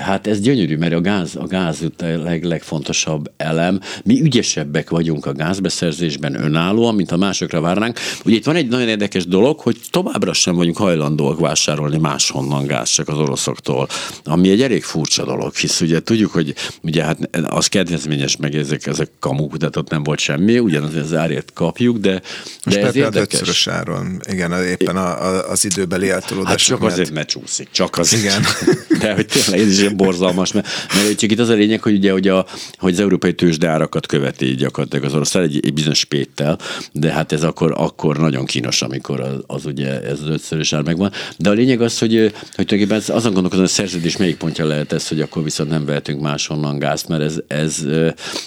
[0.00, 3.80] Hát ez gyönyörű, mert a gáz, a gáz a leg, legfontosabb elem.
[4.04, 7.98] Mi ügyesebbek vagyunk a gázbeszerzésben önállóan, mint a másokra várnánk.
[8.24, 12.88] Ugye itt van egy nagyon érdekes dolog, hogy továbbra sem vagyunk hajlandóak vásárolni máshonnan gáz,
[12.88, 13.88] csak az oroszoktól,
[14.24, 18.86] ami egy elég furcsa dolog, hisz ugye tudjuk, hogy ugye hát az kedvezményes meg ezek,
[18.86, 22.20] ezek kamuk, de ott nem volt semmi, ugyanaz az árért kapjuk, de, de
[22.64, 23.66] Most ez érdekes.
[23.66, 26.50] áron, igen, éppen a, a, az időbeli eltolódás.
[26.50, 28.12] Hát csak azért, mert csúszik, csak az.
[28.12, 28.42] Igen.
[29.00, 32.12] De hogy tényleg ez is borzalmas, mert, mert csak itt az a lényeg, hogy ugye
[32.12, 32.46] hogy, a,
[32.78, 36.58] hogy az európai tőzsdeárakat követi gyakorlatilag az orosz egy, egy bizonyos péttel,
[36.92, 40.82] de hát ez akkor, akkor nagyon kínos, amikor az, az ugye ez az ötszörös ár
[40.82, 41.12] megvan.
[41.36, 44.92] De a lényeg az, hogy, hogy tulajdonképpen azon gondolkozom, hogy a szerződés melyik pontja lehet
[44.92, 47.84] ez, hogy akkor viszont nem vehetünk máshonnan gázt, mert ez, ez,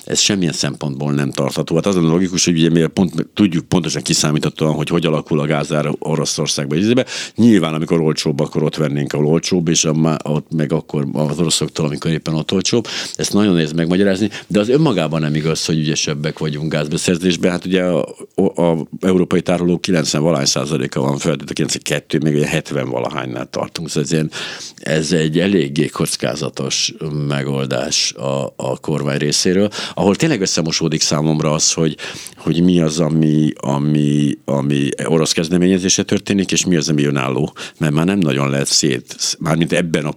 [0.05, 1.75] ez semmilyen szempontból nem tartható.
[1.75, 5.89] Hát a logikus, hogy ugye mi pont, tudjuk pontosan kiszámíthatóan, hogy hogy alakul a gázár
[5.99, 7.03] Oroszországban.
[7.35, 11.85] Nyilván, amikor olcsóbb, akkor ott vennénk, ahol olcsóbb, és a, ott meg akkor az oroszoktól,
[11.85, 12.87] amikor éppen ott olcsóbb.
[13.15, 17.51] Ezt nagyon nehéz megmagyarázni, de az önmagában nem igaz, hogy ügyesebbek vagyunk gázbeszerzésben.
[17.51, 22.35] Hát ugye a, a, a európai tárolók 90 valahány százaléka van föl, a 92, még
[22.35, 23.87] ugye 70 valahánynál tartunk.
[23.87, 24.31] Szóval ez, ilyen,
[24.75, 26.93] ez egy eléggé kockázatos
[27.27, 31.97] megoldás a, a kormány részéről, ahol tényleg összemosódik számomra az, hogy,
[32.37, 37.93] hogy mi az, ami, ami, ami orosz kezdeményezése történik, és mi az, ami önálló, mert
[37.93, 40.11] már nem nagyon lehet szét, mármint ebben a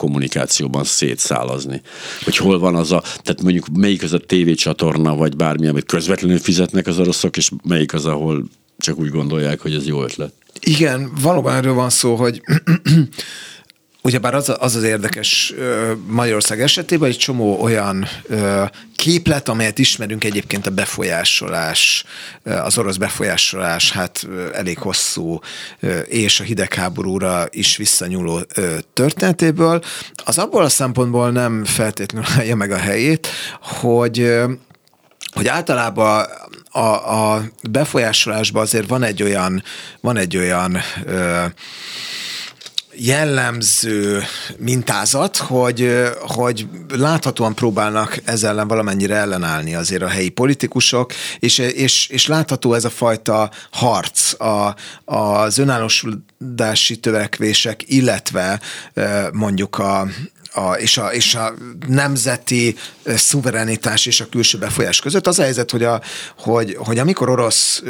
[0.56, 1.80] kommunikációban szétszálazni.
[2.24, 6.38] Hogy hol van az a, tehát mondjuk melyik az a tévécsatorna, vagy bármi, amit közvetlenül
[6.38, 8.44] fizetnek az oroszok, és melyik az, ahol
[8.78, 10.32] csak úgy gondolják, hogy ez jó ötlet.
[10.60, 12.42] Igen, valóban erről van szó, hogy
[14.06, 15.54] Ugyebár az, az az érdekes
[16.06, 18.08] Magyarország esetében, egy csomó olyan
[18.96, 22.04] képlet, amelyet ismerünk egyébként a befolyásolás,
[22.44, 25.38] az orosz befolyásolás, hát elég hosszú
[26.04, 28.40] és a hidegháborúra is visszanyúló
[28.92, 29.82] történetéből,
[30.24, 33.28] az abból a szempontból nem feltétlenül állja meg a helyét,
[33.60, 34.34] hogy
[35.34, 36.24] hogy általában
[36.70, 39.62] a, a befolyásolásban azért van egy olyan,
[40.00, 40.76] van egy olyan
[42.98, 44.22] jellemző
[44.58, 52.08] mintázat, hogy, hogy láthatóan próbálnak ezzel ellen valamennyire ellenállni azért a helyi politikusok, és, és,
[52.08, 58.60] és látható ez a fajta harc a, az önállósulási törekvések, illetve
[59.32, 60.08] mondjuk a,
[60.52, 61.54] a, és, a, és a
[61.88, 65.26] nemzeti szuverenitás és a külső befolyás között.
[65.26, 66.00] Az a helyzet, hogy, a,
[66.38, 67.82] hogy, hogy amikor orosz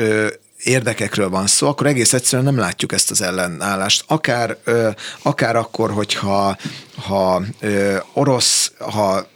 [0.66, 4.04] érdekekről van szó, akkor egész egyszerűen nem látjuk ezt az ellenállást.
[4.06, 4.56] Akár,
[5.22, 6.56] akár akkor, hogyha
[7.02, 7.42] ha
[8.12, 9.26] orosz, ha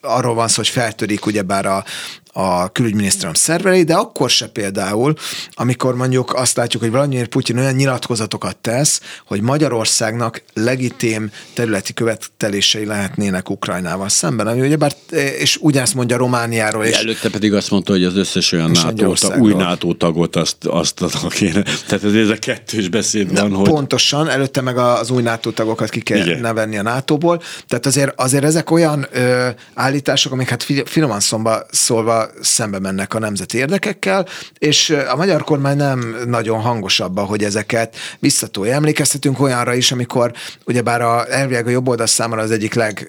[0.00, 1.84] arról van szó, hogy feltörik ugyebár a,
[2.32, 5.14] a külügyminisztérium szerverei, de akkor se például,
[5.50, 12.84] amikor mondjuk azt látjuk, hogy Vladimir Putyin olyan nyilatkozatokat tesz, hogy Magyarországnak legitim területi követelései
[12.84, 14.92] lehetnének Ukrajnával szemben, ami ugyebár,
[15.38, 16.84] és ugyanezt mondja Romániáról.
[16.84, 21.28] És Előtte pedig azt mondta, hogy az összes olyan NATO, új NATO tagot azt, azt
[21.28, 21.62] kéne.
[21.62, 23.68] Tehát ez, ez a kettős beszéd van, hogy...
[23.68, 26.40] Pontosan, előtte meg az új NATO tagokat ki kell Igen.
[26.40, 27.42] nevenni a NATO-ból.
[27.66, 33.18] Tehát azért, azért ezek olyan ö, állítások, amik hát finoman szomba szólva szembe mennek a
[33.18, 34.26] nemzeti érdekekkel,
[34.58, 38.74] és a magyar kormány nem nagyon hangos abban, hogy ezeket visszatolja.
[38.74, 40.32] Emlékeztetünk olyanra is, amikor
[40.64, 43.08] ugyebár a, elvileg a jobb oldal számára az egyik leg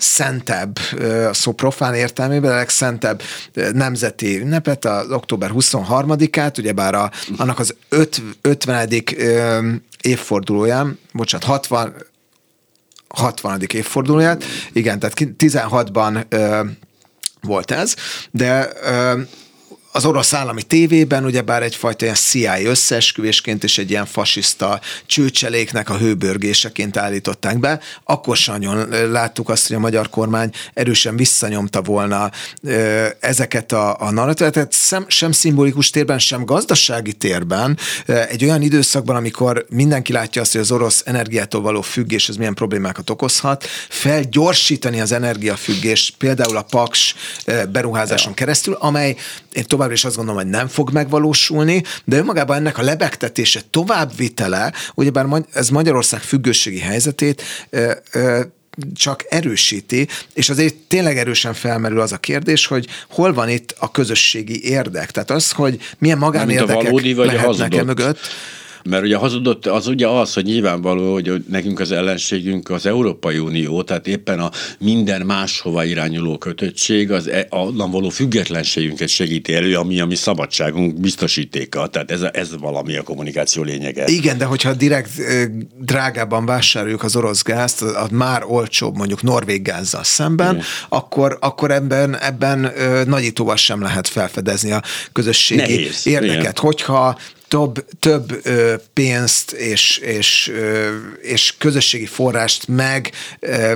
[0.00, 0.78] szentebb,
[1.28, 3.22] a szó profán értelmében, a legszentebb
[3.72, 8.88] nemzeti ünnepet, az október 23-át, ugyebár a, annak az öt, 50.
[10.00, 11.94] évfordulóján, bocsánat, 60,
[13.08, 13.60] 60.
[13.72, 16.24] évfordulóját, igen, tehát 16-ban
[17.40, 17.94] volt ez,
[18.30, 18.72] de
[19.92, 25.96] az orosz állami tévében ugyebár egyfajta ilyen CIA összeesküvésként és egy ilyen fasiszta csőcseléknek a
[25.96, 27.80] hőbörgéseként állították be.
[28.04, 32.30] Akkor sem nagyon láttuk azt, hogy a magyar kormány erősen visszanyomta volna
[33.20, 37.78] ezeket a, a narratívákat, sem, sem szimbolikus térben, sem gazdasági térben.
[38.06, 42.54] Egy olyan időszakban, amikor mindenki látja azt, hogy az orosz energiától való függés az milyen
[42.54, 47.14] problémákat okozhat, felgyorsítani az energiafüggést, például a Paks
[47.72, 49.16] beruházáson keresztül, amely
[49.52, 54.72] én továbbra is azt gondolom, hogy nem fog megvalósulni, de önmagában ennek a lebegtetése, továbbvitele,
[54.94, 57.42] ugyebár ez Magyarország függőségi helyzetét
[58.94, 63.90] csak erősíti, és azért tényleg erősen felmerül az a kérdés, hogy hol van itt a
[63.90, 65.10] közösségi érdek.
[65.10, 68.18] Tehát az, hogy milyen magánérdekek lehetnek e mögött.
[68.84, 73.82] Mert ugye hazudott, az ugye az, hogy nyilvánvaló, hogy nekünk az ellenségünk az Európai Unió,
[73.82, 80.00] tehát éppen a minden máshova irányuló kötöttség az e, onnan való függetlenségünket segíti elő, ami
[80.00, 81.86] a mi szabadságunk biztosítéka.
[81.86, 84.04] Tehát ez, ez valami a kommunikáció lényege.
[84.06, 85.10] Igen, de hogyha direkt
[85.78, 92.18] drágában vásároljuk az orosz gázt, a már olcsóbb mondjuk norvég gázzal szemben, akkor, akkor ebben,
[92.18, 92.72] ebben
[93.06, 96.06] nagyítóval sem lehet felfedezni a közösségi Nehéz.
[96.06, 96.40] érdeket.
[96.40, 96.52] Igen.
[96.56, 97.18] Hogyha
[97.50, 103.10] több, több ö, pénzt és, és, ö, és közösségi forrást meg,
[103.40, 103.72] ö,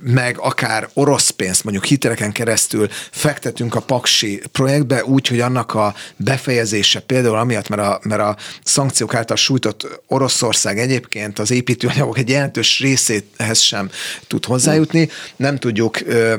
[0.00, 5.94] meg akár orosz pénzt, mondjuk hiteleken keresztül fektetünk a Paksi projektbe úgy, hogy annak a
[6.16, 12.28] befejezése például amiatt, mert a, mert a szankciók által sújtott Oroszország egyébként az építőanyagok egy
[12.28, 13.90] jelentős részéhez sem
[14.26, 16.34] tud hozzájutni, nem tudjuk ö,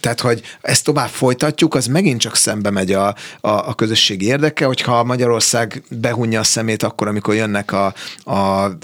[0.00, 4.64] tehát, hogy ezt tovább folytatjuk, az megint csak szembe megy a, a, a közösségi érdeke,
[4.64, 5.82] hogyha Magyarország
[6.16, 8.34] behunja a szemét akkor, amikor jönnek a, a,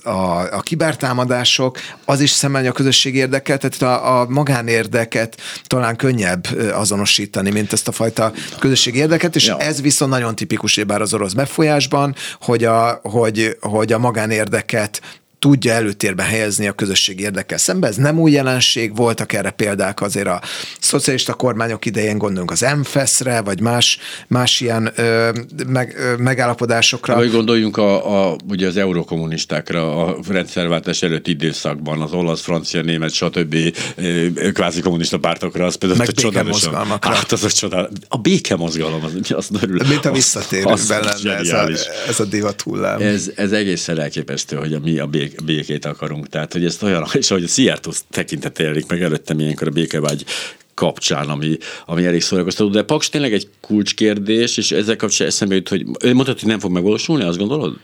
[0.02, 5.96] a, a kibertámadások, az is szembe megy a közösségi érdeke, tehát a, a magánérdeket talán
[5.96, 9.58] könnyebb azonosítani, mint ezt a fajta közösségi érdeket, és ja.
[9.58, 15.00] ez viszont nagyon tipikus, bár az orosz befolyásban, hogy a, hogy, hogy a magánérdeket
[15.42, 17.86] tudja előtérbe helyezni a közösség érdekkel szembe.
[17.86, 20.40] Ez nem új jelenség, voltak erre példák azért a
[20.80, 25.30] szocialista kormányok idején, gondolunk az MFES-re, vagy más, más ilyen ö,
[25.66, 27.14] meg, ö, megállapodásokra.
[27.14, 33.12] Vagy gondoljunk a, a, ugye az eurokommunistákra a rendszerváltás előtti időszakban, az olasz, francia, német,
[33.12, 33.56] stb.
[34.52, 36.68] kvázi kommunista pártokra, az például meg a csodálatos.
[37.00, 37.90] Hát az a csodál.
[38.08, 39.80] A béke mozgalom, az, az örül.
[39.88, 41.68] Mint a visszatérőben lenne ez a,
[42.08, 43.00] ez a divat hullám.
[43.00, 46.28] Ez, ez egészen elképesztő, hogy a mi a béke békét akarunk.
[46.28, 50.24] Tehát, hogy ezt olyan, és ahogy a Seattle tekintet élik meg előttem ilyenkor a békevágy
[50.74, 52.70] kapcsán, ami, ami elég szórakoztató.
[52.70, 56.58] De Paks tényleg egy kulcskérdés, és ezzel kapcsolatban eszembe jut, hogy ő mondta, hogy nem
[56.58, 57.78] fog megvalósulni, azt gondolod?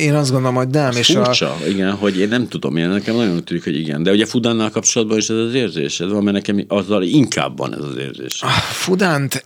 [0.00, 0.90] Én azt gondolom, hogy nem.
[0.96, 1.66] És furcsa, a...
[1.68, 4.02] igen, hogy én nem tudom, én nekem nagyon tűnik, hogy igen.
[4.02, 7.74] De ugye Fudánnal kapcsolatban is ez az érzés, ez van, mert nekem azzal inkább van
[7.74, 8.42] ez az érzés.
[8.42, 9.44] A Fudánt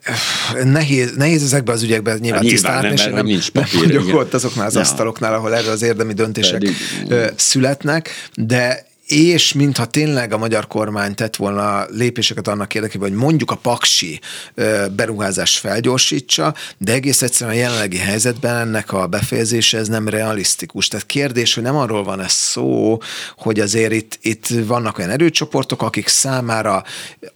[0.65, 4.35] nehéz, nehéz ezekben az ügyekben nyilván, hát tisztálni, nem, nem, nincs papír, nem vagyok ott
[4.35, 4.81] azoknál az ja.
[4.81, 6.75] asztaloknál, ahol erről az érdemi döntések Pedig,
[7.37, 13.51] születnek, de és mintha tényleg a magyar kormány tett volna lépéseket annak érdekében, hogy mondjuk
[13.51, 14.21] a paksi
[14.97, 20.89] beruházás felgyorsítsa, de egész egyszerűen a jelenlegi helyzetben ennek a befejezése ez nem realisztikus.
[20.89, 22.99] Tehát kérdés, hogy nem arról van ez szó,
[23.37, 26.85] hogy azért itt, itt vannak olyan erőcsoportok, akik számára,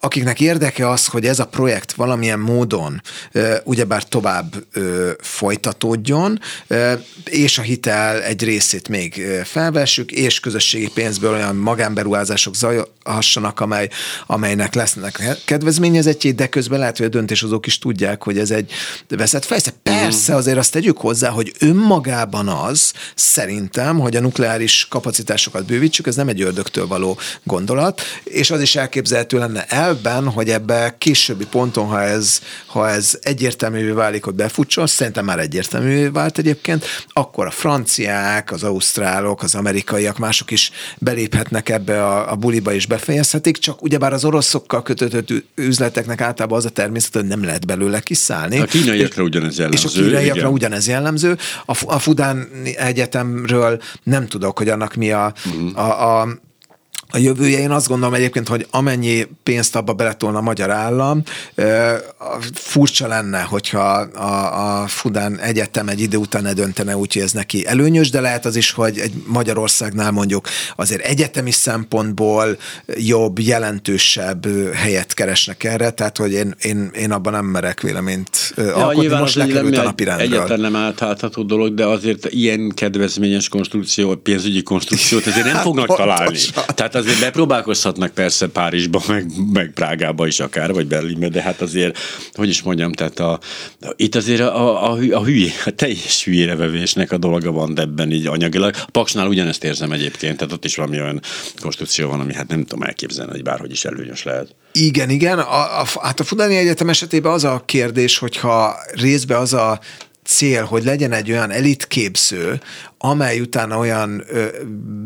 [0.01, 3.03] akiknek érdeke az, hogy ez a projekt valamilyen módon
[3.65, 4.55] ugyebár tovább
[5.21, 6.41] folytatódjon,
[7.25, 13.89] és a hitel egy részét még felvessük, és közösségi pénzből olyan magánberuházások zajhassanak, amely,
[14.27, 18.73] amelynek lesznek kedvezményezetjét, de közben lehet, hogy a döntéshozók is tudják, hogy ez egy
[19.09, 19.71] veszett fejsze.
[19.83, 26.17] Persze azért azt tegyük hozzá, hogy önmagában az szerintem, hogy a nukleáris kapacitásokat bővítsük, ez
[26.17, 31.87] nem egy ördögtől való gondolat, és az is elképzelhető lenne elben, hogy ebbe későbbi ponton,
[31.87, 37.51] ha ez, ha ez egyértelművé válik, hogy befutson, szerintem már egyértelművé vált egyébként, akkor a
[37.51, 43.57] franciák, az ausztrálok, az amerikaiak, mások is beléphet beléphetnek ebbe a, a buliba és befejezhetik,
[43.57, 48.59] csak ugyebár az oroszokkal kötött üzleteknek általában az a természet, hogy nem lehet belőle kiszállni.
[48.59, 49.89] A kínaiakra ugyanez jellemző.
[49.89, 50.53] És a kínaiakra igen.
[50.53, 51.37] ugyanez jellemző.
[51.67, 55.79] A, a Fudán Egyetemről nem tudok, hogy annak mi a, uh-huh.
[55.79, 56.29] a, a
[57.11, 57.59] a jövője.
[57.59, 61.23] Én azt gondolom egyébként, hogy amennyi pénzt abba beletolna a magyar állam,
[62.55, 67.33] furcsa lenne, hogyha a, a Fudán Egyetem egy idő után ne döntene úgy, hogy ez
[67.33, 74.47] neki előnyös, de lehet az is, hogy egy Magyarországnál mondjuk azért egyetemi szempontból jobb, jelentősebb
[74.75, 79.09] helyet keresnek erre, tehát hogy én, én, én abban nem merek véleményt ja, alkotni.
[79.09, 80.39] Most lekerült a napi rendről.
[80.39, 85.97] Egyetlen nem áthátható dolog, de azért ilyen kedvezményes konstrukció, pénzügyi konstrukciót azért nem hát fognak
[85.97, 86.39] találni.
[86.75, 91.99] Tehát azért bepróbálkozhatnak persze Párizsba, meg, meg Prágába is akár, vagy Berlinbe, de hát azért,
[92.33, 93.39] hogy is mondjam, tehát a,
[93.97, 98.75] itt azért a, a, a hülye, a teljes hülyére a dolga van ebben így anyagilag.
[98.87, 101.21] A Paksnál ugyanezt érzem egyébként, tehát ott is valami olyan
[101.61, 104.55] konstrukció van, ami hát nem tudom elképzelni, hogy bárhogy is előnyös lehet.
[104.73, 105.39] Igen, igen.
[105.39, 109.81] A, a, hát a Fudani Egyetem esetében az a kérdés, hogyha részben az a
[110.25, 112.61] cél, hogy legyen egy olyan elitképző,
[112.99, 114.47] amely utána olyan ö,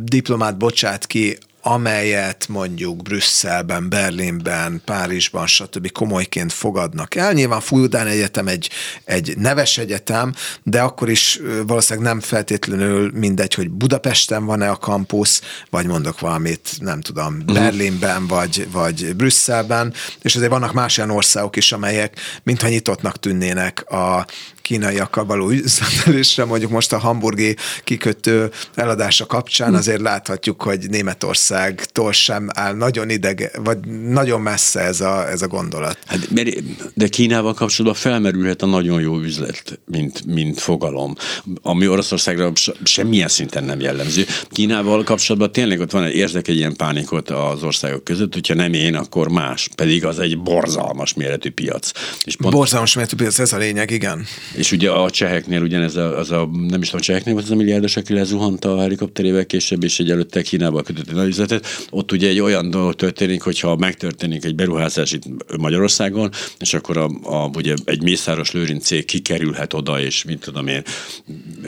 [0.02, 5.92] diplomát bocsát ki, amelyet mondjuk Brüsszelben, Berlinben, Párizsban, stb.
[5.92, 7.32] komolyként fogadnak el.
[7.32, 8.70] Nyilván Fújudán Egyetem egy,
[9.04, 15.42] egy neves egyetem, de akkor is valószínűleg nem feltétlenül mindegy, hogy Budapesten van-e a kampusz,
[15.70, 17.54] vagy mondok valamit, nem tudom, uh-huh.
[17.54, 23.90] Berlinben, vagy, vagy Brüsszelben, és azért vannak más olyan országok is, amelyek mintha nyitottnak tűnnének
[23.90, 24.26] a
[24.64, 29.74] kínaiakkal való üzletelésre, mondjuk most a hamburgi kikötő eladása kapcsán hm.
[29.74, 35.46] azért láthatjuk, hogy Németországtól sem áll nagyon ideg, vagy nagyon messze ez a, ez a
[35.46, 35.98] gondolat.
[36.06, 36.28] Hát,
[36.94, 41.14] de Kínával kapcsolatban felmerülhet a nagyon jó üzlet, mint, mint fogalom,
[41.62, 42.52] ami Oroszországra
[42.84, 44.26] semmilyen szinten nem jellemző.
[44.50, 48.94] Kínával kapcsolatban tényleg ott van, érzek egy ilyen pánikot az országok között, hogyha nem én,
[48.94, 51.90] akkor más, pedig az egy borzalmas méretű piac.
[52.24, 52.54] És pont...
[52.54, 54.26] Borzalmas méretű piac, ez a lényeg, igen.
[54.56, 57.50] És ugye a cseheknél ugyanez a, az a, nem is tudom, a cseheknél volt az
[57.50, 61.86] a milliárdos, aki lezuhant a helikopterével később, és egy előtte Kínába kötött egy üzletet.
[61.90, 65.22] Ott ugye egy olyan dolog történik, hogyha megtörténik egy beruházás itt
[65.58, 70.66] Magyarországon, és akkor a, a, ugye egy Mészáros Lőrinc cég kikerülhet oda, és mit tudom
[70.66, 70.82] én,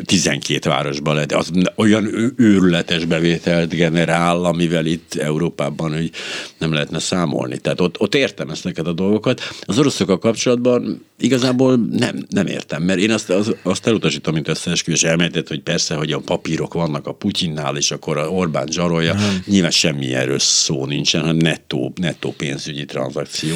[0.04, 6.10] 12 városba lehet, az olyan őrületes bevételt generál, amivel itt Európában hogy
[6.58, 7.58] nem lehetne számolni.
[7.58, 9.40] Tehát ott, ott értem ezeket a dolgokat.
[9.60, 15.02] Az oroszokkal kapcsolatban igazából nem, nem értem, mert én azt, az, azt elutasítom, mint összeesküvés
[15.02, 19.14] elméletet, hogy persze, hogy a papírok vannak a Putyinnál, és akkor a Orbán zsarolja.
[19.14, 19.42] Nem.
[19.46, 23.54] Nyilván semmi erről szó nincsen, hanem nettó, nettó pénzügyi tranzakció.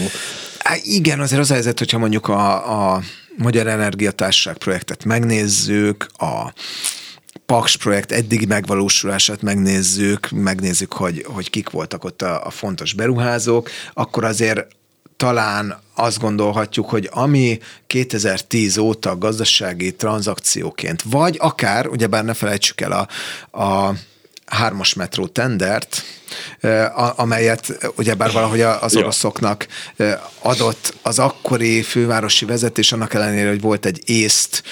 [0.58, 3.02] Há, igen, azért az a helyzet, hogyha mondjuk a, a
[3.36, 6.52] Magyar Energiatársaság projektet megnézzük, a
[7.46, 13.70] Paks projekt eddigi megvalósulását megnézzük, megnézzük, hogy, hogy kik voltak ott a, a fontos beruházók,
[13.92, 14.66] akkor azért
[15.16, 22.92] talán azt gondolhatjuk, hogy ami 2010 óta gazdasági tranzakcióként, vagy akár, ugyebár ne felejtsük el
[22.92, 23.08] a,
[23.62, 23.94] a
[24.46, 26.02] hármas metró tendert,
[27.16, 29.66] amelyet ugyebár valahogy az oroszoknak
[30.38, 34.62] adott az akkori fővárosi vezetés, annak ellenére, hogy volt egy észt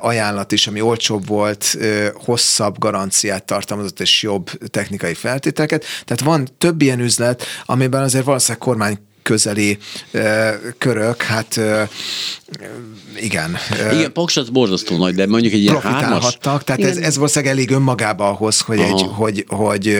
[0.00, 1.76] ajánlat is, ami olcsóbb volt,
[2.14, 5.84] hosszabb garanciát tartalmazott és jobb technikai feltételeket.
[6.04, 9.78] Tehát van több ilyen üzlet, amiben azért valószínűleg kormány közeli
[10.78, 11.60] körök, hát
[13.16, 13.56] igen.
[13.92, 16.36] Igen, Paks az borzasztó nagy, de mondjuk egy ilyen hármas...
[16.40, 19.98] tehát ez, ez valószínűleg elég önmagába ahhoz, hogy, egy, hogy, hogy,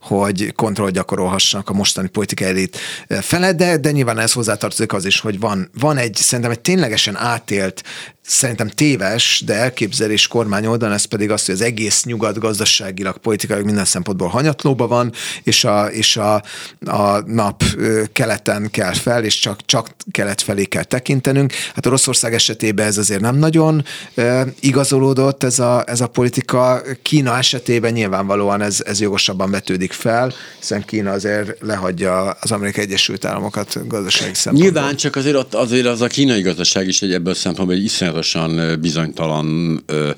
[0.00, 2.78] hogy kontroll gyakorolhassanak a mostani politikai elit
[3.20, 7.16] felett, de, de nyilván ez hozzátartozik az is, hogy van, van egy, szerintem egy ténylegesen
[7.16, 7.82] átélt
[8.26, 13.66] szerintem téves, de elképzelés kormány oldalon, ez pedig az, hogy az egész nyugat gazdaságilag, politikailag
[13.66, 15.12] minden szempontból hanyatlóban van,
[15.42, 16.42] és a, és a,
[16.84, 17.62] a nap
[18.12, 21.52] keleten kell fel, és csak, csak kelet felé kell tekintenünk.
[21.74, 23.84] Hát Oroszország esetében ez azért nem nagyon
[24.60, 26.82] igazolódott ez a, ez a politika.
[27.02, 33.24] Kína esetében nyilvánvalóan ez, ez jogosabban vetődik fel, hiszen Kína azért lehagyja az Amerikai Egyesült
[33.24, 34.72] Államokat gazdasági szempontból.
[34.72, 37.82] Nyilván csak azért, azért az a kínai gazdaság is egy ebből szempontból egy
[38.18, 40.10] iszonyatosan bizonytalan ö,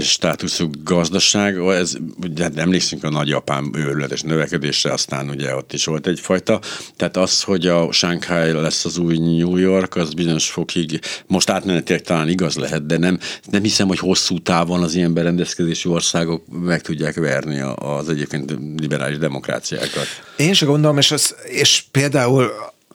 [0.00, 1.56] státuszú gazdaság.
[1.56, 6.60] Ez, ugye emlékszünk a nagyapám őrületes növekedésre, aztán ugye ott is volt egyfajta.
[6.96, 12.02] Tehát az, hogy a Shanghai lesz az új New York, az bizonyos fokig most átmenetileg
[12.02, 13.18] talán igaz lehet, de nem,
[13.50, 19.18] nem hiszem, hogy hosszú távon az ilyen berendezkedési országok meg tudják verni az egyébként liberális
[19.18, 20.06] demokráciákat.
[20.36, 22.50] Én sem gondolom, és, az, és például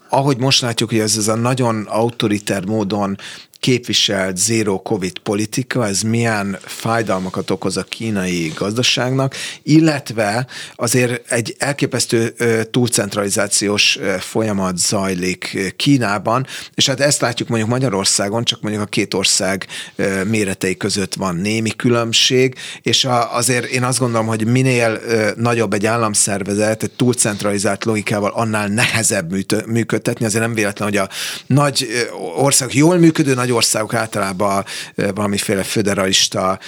[0.10, 3.18] ahogy most látjuk, hogy ez, ez a nagyon autoriter módon
[3.60, 12.34] képviselt zero covid politika, ez milyen fájdalmakat okoz a kínai gazdaságnak, illetve azért egy elképesztő
[12.72, 19.68] túlcentralizációs folyamat zajlik Kínában, és hát ezt látjuk mondjuk Magyarországon, csak mondjuk a két ország
[20.26, 25.02] méretei között van némi különbség, és azért én azt gondolom, hogy minél
[25.36, 29.32] nagyobb egy államszervezet, egy túlcentralizált logikával, annál nehezebb
[29.68, 31.10] működtetni, azért nem véletlen, hogy a
[31.46, 31.88] nagy
[32.36, 36.60] országok jól működő nagy nagy országok általában valamiféle föderalista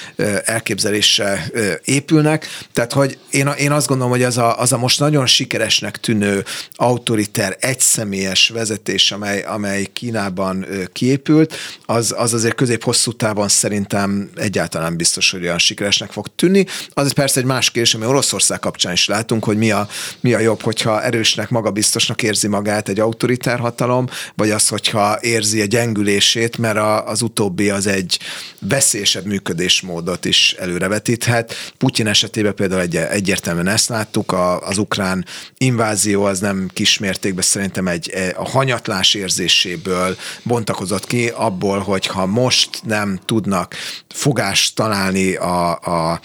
[0.46, 1.52] elképzelésre
[1.86, 5.98] épülnek, tehát hogy én, én azt gondolom, hogy az a, az a most nagyon sikeresnek
[5.98, 11.56] tűnő autoriter, egyszemélyes vezetés, amely, amely Kínában kiépült,
[11.86, 16.66] az, az azért közép-hosszú távon szerintem egyáltalán biztos, hogy olyan sikeresnek fog tűnni.
[16.94, 19.88] Az persze egy más kérdés, ami Oroszország kapcsán is látunk, hogy mi a,
[20.20, 25.62] mi a jobb, hogyha erősnek, magabiztosnak érzi magát egy autoritár hatalom, vagy az, hogyha érzi
[25.62, 28.20] a gyengülését, mert mert a, az utóbbi az egy
[28.60, 31.74] veszélyesebb működésmódot is előrevetíthet.
[31.78, 35.26] Putyin esetében például egy, egyértelműen ezt láttuk, a, az ukrán
[35.58, 42.70] invázió az nem kismértékben szerintem egy a hanyatlás érzéséből bontakozott ki, abból, hogy ha most
[42.84, 43.76] nem tudnak
[44.08, 46.20] fogást találni a, a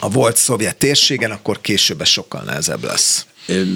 [0.00, 3.26] a volt szovjet térségen, akkor később sokkal nehezebb lesz.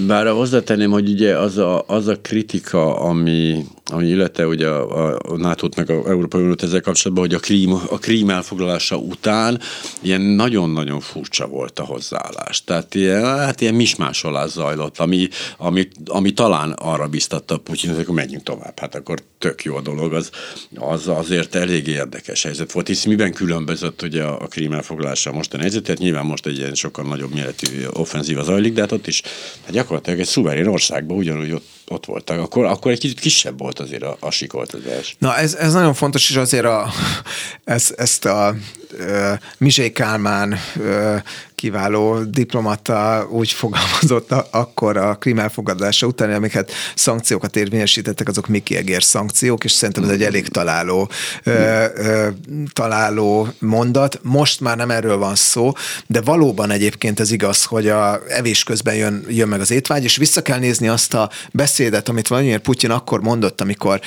[0.06, 5.36] Bár hozzátenném, hogy ugye az a, az a kritika, ami, ami illette ugye a, a
[5.36, 9.60] NATO-t meg a Európai Uniót ezzel kapcsolatban, hogy a krím, a krím elfoglalása után
[10.00, 12.64] ilyen nagyon-nagyon furcsa volt a hozzáállás.
[12.64, 18.14] Tehát ilyen, hát ilyen mismásolás zajlott, ami, ami, ami talán arra biztatta Putyin, hogy akkor
[18.14, 18.78] menjünk tovább.
[18.78, 20.30] Hát akkor tök jó a dolog, az,
[20.76, 25.54] az azért elég érdekes helyzet volt, hisz miben különbözött ugye a, a krím elfoglalása most
[25.54, 29.06] a helyzet, tehát nyilván most egy ilyen sokkal nagyobb méretű offenzíva zajlik, de hát ott
[29.06, 29.22] is
[29.64, 33.78] hát gyakorlatilag egy szuverén országban ugyanúgy ott, ott voltak, akkor, akkor egy kicsit kisebb volt
[33.78, 35.16] azért a, a sikoltozás.
[35.18, 36.92] Na ez, ez nagyon fontos, és azért a,
[37.64, 38.54] ez, ezt a
[38.98, 41.22] uh, Mizsé Kálmán uh,
[41.60, 49.02] kiváló diplomata úgy fogalmazott akkor a krím elfogadása után, amiket szankciókat érvényesítettek, azok Miki Egér
[49.02, 51.10] szankciók, és szerintem ez egy elég találó,
[51.42, 52.28] ö, ö,
[52.72, 54.20] találó mondat.
[54.22, 55.72] Most már nem erről van szó,
[56.06, 60.16] de valóban egyébként ez igaz, hogy a evés közben jön, jön meg az étvágy, és
[60.16, 61.30] vissza kell nézni azt a
[61.80, 64.00] beszédet, amit Vladimir Putyin akkor mondott, amikor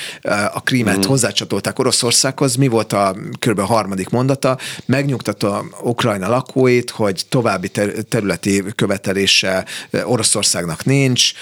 [0.52, 1.10] a krímet uh-huh.
[1.10, 2.54] hozzácsatolták Oroszországhoz.
[2.54, 3.58] Mi volt a kb.
[3.58, 4.58] a harmadik mondata?
[4.86, 9.64] Megnyugtatta Ukrajna lakóit, hogy tovább további területi követelése
[10.04, 11.32] Oroszországnak nincs,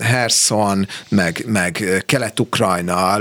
[0.00, 3.18] Herson, meg, meg Kelet-Ukrajna,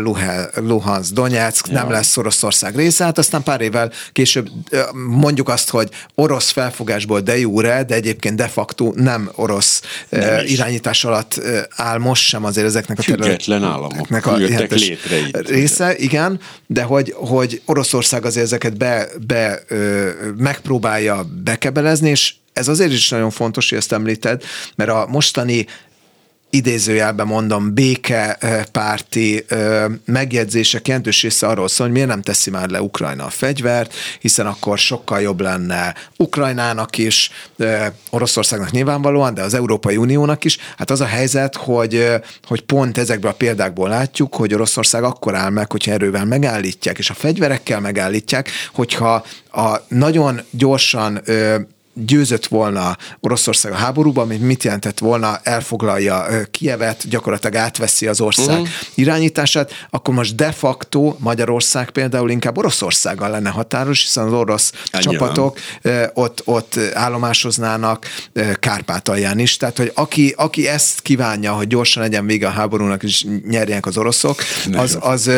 [0.56, 1.74] Luhansk, Donetsk ja.
[1.74, 4.50] nem lesz Oroszország része, hát aztán pár évvel később
[4.94, 11.06] mondjuk azt, hogy orosz felfogásból de jure, de egyébként de facto nem orosz nem irányítás
[11.06, 11.42] alatt
[11.76, 15.50] áll most sem azért ezeknek a Független államok a jöttek létre itt.
[15.50, 22.68] Része, igen, de hogy, hogy Oroszország azért ezeket be, be ö, megpróbálja bekebelezni, és ez
[22.68, 24.44] azért is nagyon fontos, hogy ezt említed,
[24.76, 25.66] mert a mostani
[26.52, 29.46] idézőjelben mondom, békepárti
[30.06, 34.46] megjegyzések jelentős része arról szól, hogy miért nem teszi már le Ukrajna a fegyvert, hiszen
[34.46, 37.32] akkor sokkal jobb lenne Ukrajnának is,
[38.10, 40.58] Oroszországnak nyilvánvalóan, de az Európai Uniónak is.
[40.78, 42.08] Hát az a helyzet, hogy,
[42.48, 47.10] hogy pont ezekből a példákból látjuk, hogy Oroszország akkor áll meg, hogyha erővel megállítják, és
[47.10, 51.22] a fegyverekkel megállítják, hogyha a nagyon gyorsan
[51.94, 58.60] győzött volna Oroszország a háborúban, amit mit jelentett volna, elfoglalja Kievet, gyakorlatilag átveszi az ország
[58.60, 58.68] uh-huh.
[58.96, 65.04] irányítását, akkor most de facto Magyarország például inkább Oroszországgal lenne határos, hiszen az orosz Ennyi
[65.04, 65.58] csapatok
[66.14, 68.08] ott, ott állomásoznának
[68.60, 69.58] Kárpátalján is.
[69.58, 73.98] Tehát, hogy aki, aki ezt kívánja, hogy gyorsan legyen vége a háborúnak, és nyerjenek az
[73.98, 74.42] oroszok,
[74.74, 75.32] az, az,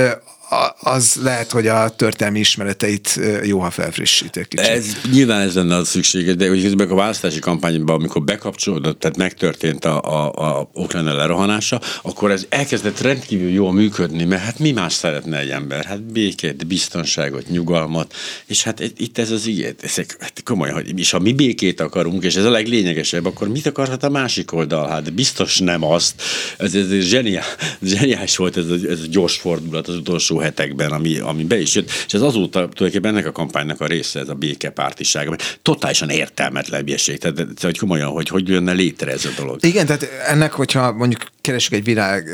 [0.80, 4.48] az lehet, hogy a történelmi ismereteit jó, ha felfrissítik.
[4.48, 4.66] Kicsit.
[4.66, 9.86] Ez nyilván ez lenne a szüksége, de hogy a választási kampányban, amikor bekapcsolódott, tehát megtörtént
[9.86, 14.94] a, a, a Ukrajna lerohanása, akkor ez elkezdett rendkívül jól működni, mert hát mi más
[14.94, 15.86] szeretne egy ember?
[15.86, 18.14] Hát békét, biztonságot, nyugalmat,
[18.46, 22.24] és hát itt ez az igen, ezek, hát komolyan, hogy és ha mi békét akarunk,
[22.24, 24.88] és ez a leglényegesebb, akkor mit akarhat a másik oldal?
[24.88, 26.22] Hát biztos nem azt.
[26.58, 27.44] Ez, ez zseniál,
[27.82, 31.76] zseniális volt ez a, ez a gyors fordulat az utolsó hetekben, ami, ami be is
[31.76, 36.10] jött, és ez azóta tulajdonképpen ennek a kampánynak a része, ez a békepártiság, ami totálisan
[36.10, 37.18] értelmetlen ilyeség.
[37.18, 39.66] Tehát, tehát, hogy komolyan, hogy hogy jönne létre ez a dolog.
[39.66, 42.30] Igen, tehát ennek, hogyha mondjuk keresünk egy világ,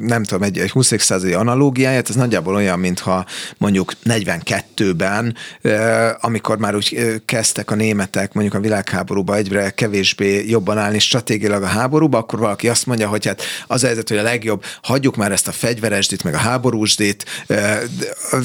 [0.00, 0.92] nem tudom, egy, egy 20.
[0.98, 3.26] századi analógiáját, ez nagyjából olyan, mintha
[3.58, 5.36] mondjuk 42-ben,
[6.20, 11.66] amikor már úgy kezdtek a németek mondjuk a világháborúba egyre kevésbé jobban állni stratégiailag a
[11.66, 15.32] háborúba, akkor valaki azt mondja, hogy hát az a helyzet, hogy a legjobb, hagyjuk már
[15.32, 17.24] ezt a fegyveresdit, meg a háborúsdit,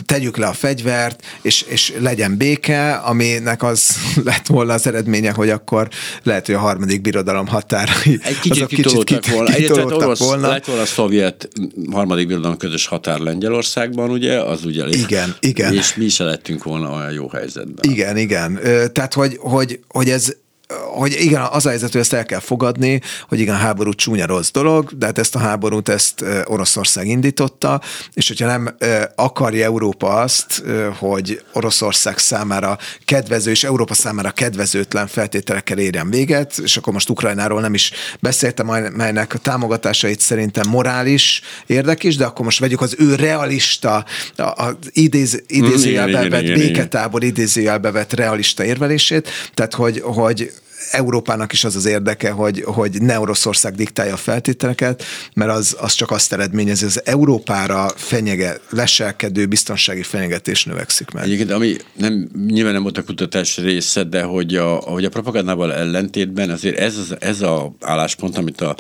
[0.05, 3.95] tegyük le a fegyvert, és, és legyen béke, aminek az
[4.29, 5.87] lett volna az eredménye, hogy akkor
[6.23, 9.51] lehet, hogy a harmadik birodalom határai egy kicsit kitolódtak kit, volna.
[9.51, 10.47] Kitolódtak orosz, volna.
[10.47, 11.49] Lett volna a szovjet
[11.91, 15.73] harmadik birodalom közös határ Lengyelországban, ugye, az ugye Igen, igen.
[15.73, 17.91] És mi se lettünk volna olyan jó helyzetben.
[17.91, 18.59] Igen, igen.
[18.93, 20.35] Tehát, hogy, hogy, hogy ez
[20.73, 24.25] hogy igen, az a helyzet, hogy ezt el kell fogadni, hogy igen, a háború csúnya
[24.25, 27.81] rossz dolog, de hát ezt a háborút ezt Oroszország indította,
[28.13, 28.75] és hogyha nem
[29.15, 30.63] akarja Európa azt,
[30.97, 37.61] hogy Oroszország számára kedvező, és Európa számára kedvezőtlen feltételekkel érjen véget, és akkor most Ukrajnáról
[37.61, 43.15] nem is beszéltem, melynek a támogatásait szerintem morális érdekes, de akkor most vegyük az ő
[43.15, 44.05] realista,
[44.35, 50.51] az idéz, idézőjelbe vett béketábor idézőjelbe vett realista érvelését, tehát hogy, hogy
[50.91, 55.03] Európának is az az érdeke, hogy, hogy ne Oroszország diktálja a feltételeket,
[55.33, 61.23] mert az, az csak azt eredményezi, az Európára fenyege, leselkedő biztonsági fenyegetés növekszik meg.
[61.23, 65.73] Egyébként, ami nem, nyilván nem volt a kutatás része, de hogy a, hogy a propagandával
[65.73, 68.75] ellentétben azért ez, ez a álláspont, amit a,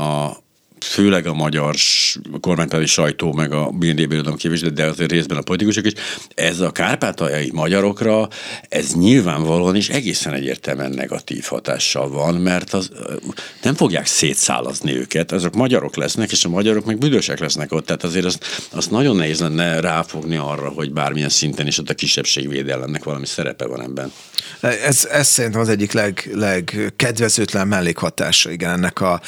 [0.00, 0.36] a
[0.84, 1.74] főleg a magyar
[2.40, 5.92] kormánypári sajtó, meg a BND birodalom képviselő, de azért részben a politikusok is,
[6.34, 8.28] ez a kárpátaljai magyarokra,
[8.68, 12.90] ez nyilvánvalóan is egészen egyértelműen negatív hatással van, mert az,
[13.62, 18.04] nem fogják szétszálazni őket, azok magyarok lesznek, és a magyarok meg büdösek lesznek ott, tehát
[18.04, 23.04] azért azt, azt nagyon nehéz lenne ráfogni arra, hogy bármilyen szinten is ott a kisebbségvédelemnek
[23.04, 24.12] valami szerepe van ebben.
[24.60, 29.20] Ez, ez szerintem az egyik leg, legkedvezőtlen mellékhatása, igen, ennek a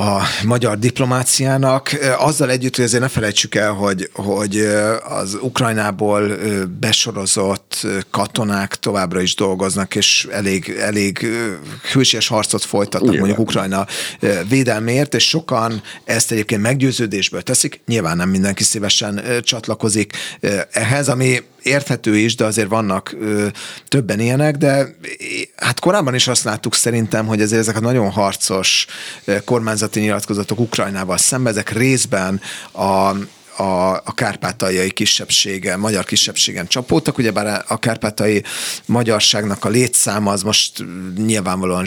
[0.00, 1.98] a magyar diplomáciának.
[2.18, 4.56] Azzal együtt, hogy azért ne felejtsük el, hogy, hogy
[5.08, 6.30] az Ukrajnából
[6.80, 11.26] besorozott katonák továbbra is dolgoznak, és elég, elég
[11.92, 13.28] hősies harcot folytatnak Nyilván.
[13.28, 13.86] mondjuk Ukrajna
[14.48, 17.80] védelmért, és sokan ezt egyébként meggyőződésből teszik.
[17.86, 20.12] Nyilván nem mindenki szívesen csatlakozik
[20.70, 23.46] ehhez, ami érthető is, de azért vannak ö,
[23.88, 24.96] többen ilyenek, de
[25.56, 28.86] hát korábban is azt láttuk szerintem, hogy azért ezek a nagyon harcos
[29.90, 32.40] kormányzati nyilatkozatok Ukrajnával szemben, ezek részben
[32.72, 33.12] a
[33.60, 38.42] a, a kárpátaljai kisebbsége, magyar kisebbségen csapódtak, ugyebár a kárpátai
[38.86, 40.84] magyarságnak a létszáma az most
[41.16, 41.86] nyilvánvalóan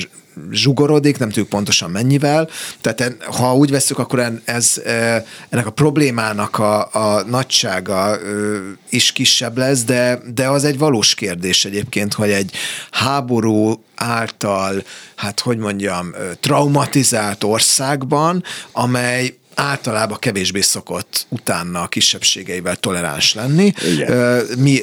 [0.51, 2.49] zsugorodik, nem tudjuk pontosan mennyivel.
[2.81, 8.17] Tehát ha úgy veszük, akkor ez, e, ennek a problémának a, a nagysága
[8.89, 12.51] is kisebb lesz, de, de az egy valós kérdés egyébként, hogy egy
[12.91, 14.83] háború által,
[15.15, 23.73] hát hogy mondjam, traumatizált országban, amely általában kevésbé szokott utána a kisebbségeivel toleráns lenni.
[23.91, 24.45] Igen.
[24.57, 24.81] Mi,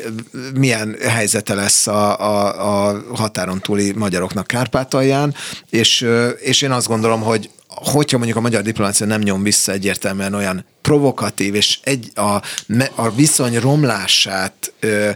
[0.55, 5.35] milyen helyzete lesz a, a, a határon túli magyaroknak Kárpátalján,
[5.71, 6.07] és,
[6.39, 10.65] és én azt gondolom, hogy hogyha mondjuk a magyar diplomácia nem nyom vissza egyértelműen olyan
[10.83, 12.43] provokatív és egy, a,
[12.95, 15.11] a viszony romlását ö,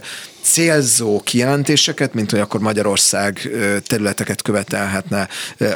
[0.45, 3.49] célzó kijelentéseket, mint hogy akkor Magyarország
[3.87, 5.27] területeket követelhetne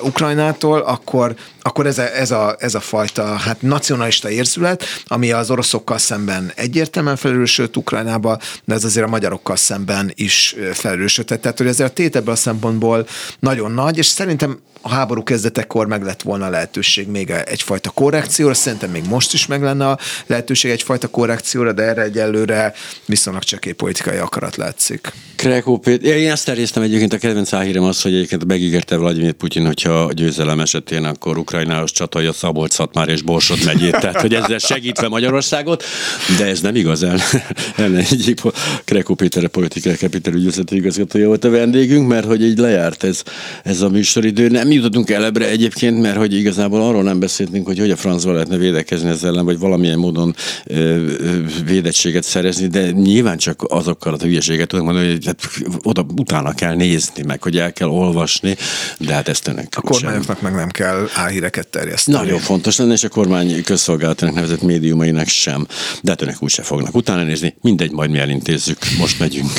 [0.02, 5.52] Ukrajnától, akkor, akkor ez, a, ez, a, ez a fajta hát nacionalista érzület, ami az
[5.52, 11.42] oroszokkal szemben egyértelműen felelősölt Ukrajnába, de ez azért a magyarokkal szemben is felelősödhet.
[11.42, 13.08] Tehát, hogy ezért a tét ebből a szempontból
[13.40, 18.90] nagyon nagy, és szerintem a háború kezdetekor meg lett volna lehetőség még egyfajta korrekcióra, szerintem
[18.90, 22.74] még most is meg lenne a lehetőség egyfajta korrekcióra, de erre egyelőre
[23.06, 25.12] viszonylag csekély politikai akarat látszik.
[25.36, 29.66] Krekó Péter, én ezt terjesztem egyébként a kedvenc álhírem az, hogy egyébként megígérte Vladimir Putyin,
[29.66, 34.58] hogyha a győzelem esetén akkor Ukrajnához csatolja Szabolcs, már és Borsod megyét, tehát hogy ezzel
[34.58, 35.84] segítve Magyarországot,
[36.38, 37.20] de ez nem igaz el.
[37.76, 38.42] Ellen egyik
[38.86, 43.24] Krekó Péter a politikai kapitel ügyvezető igazgatója volt a vendégünk, mert hogy így lejárt ez,
[43.64, 44.48] ez a műsoridő.
[44.48, 48.58] Nem jutottunk elebre egyébként, mert hogy igazából arról nem beszéltünk, hogy hogy a francba lehetne
[48.58, 50.36] védekezni ezzel ellen, vagy valamilyen módon
[50.66, 54.18] ö, ö, védettséget szerezni, de nyilván csak azokkal a
[54.50, 55.50] hülyeséget tudunk mondani, hogy hát
[55.84, 58.56] oda utána kell nézni, meg hogy el kell olvasni,
[58.98, 62.18] de hát ezt önök A kormányoknak meg nem kell álhíreket terjeszteni.
[62.18, 65.68] Nagyon fontos lenne, és a kormány közszolgálatának nevezett médiumainak sem,
[66.02, 69.52] de hát önök úgyse fognak utána nézni, mindegy, majd mi elintézzük, most megyünk.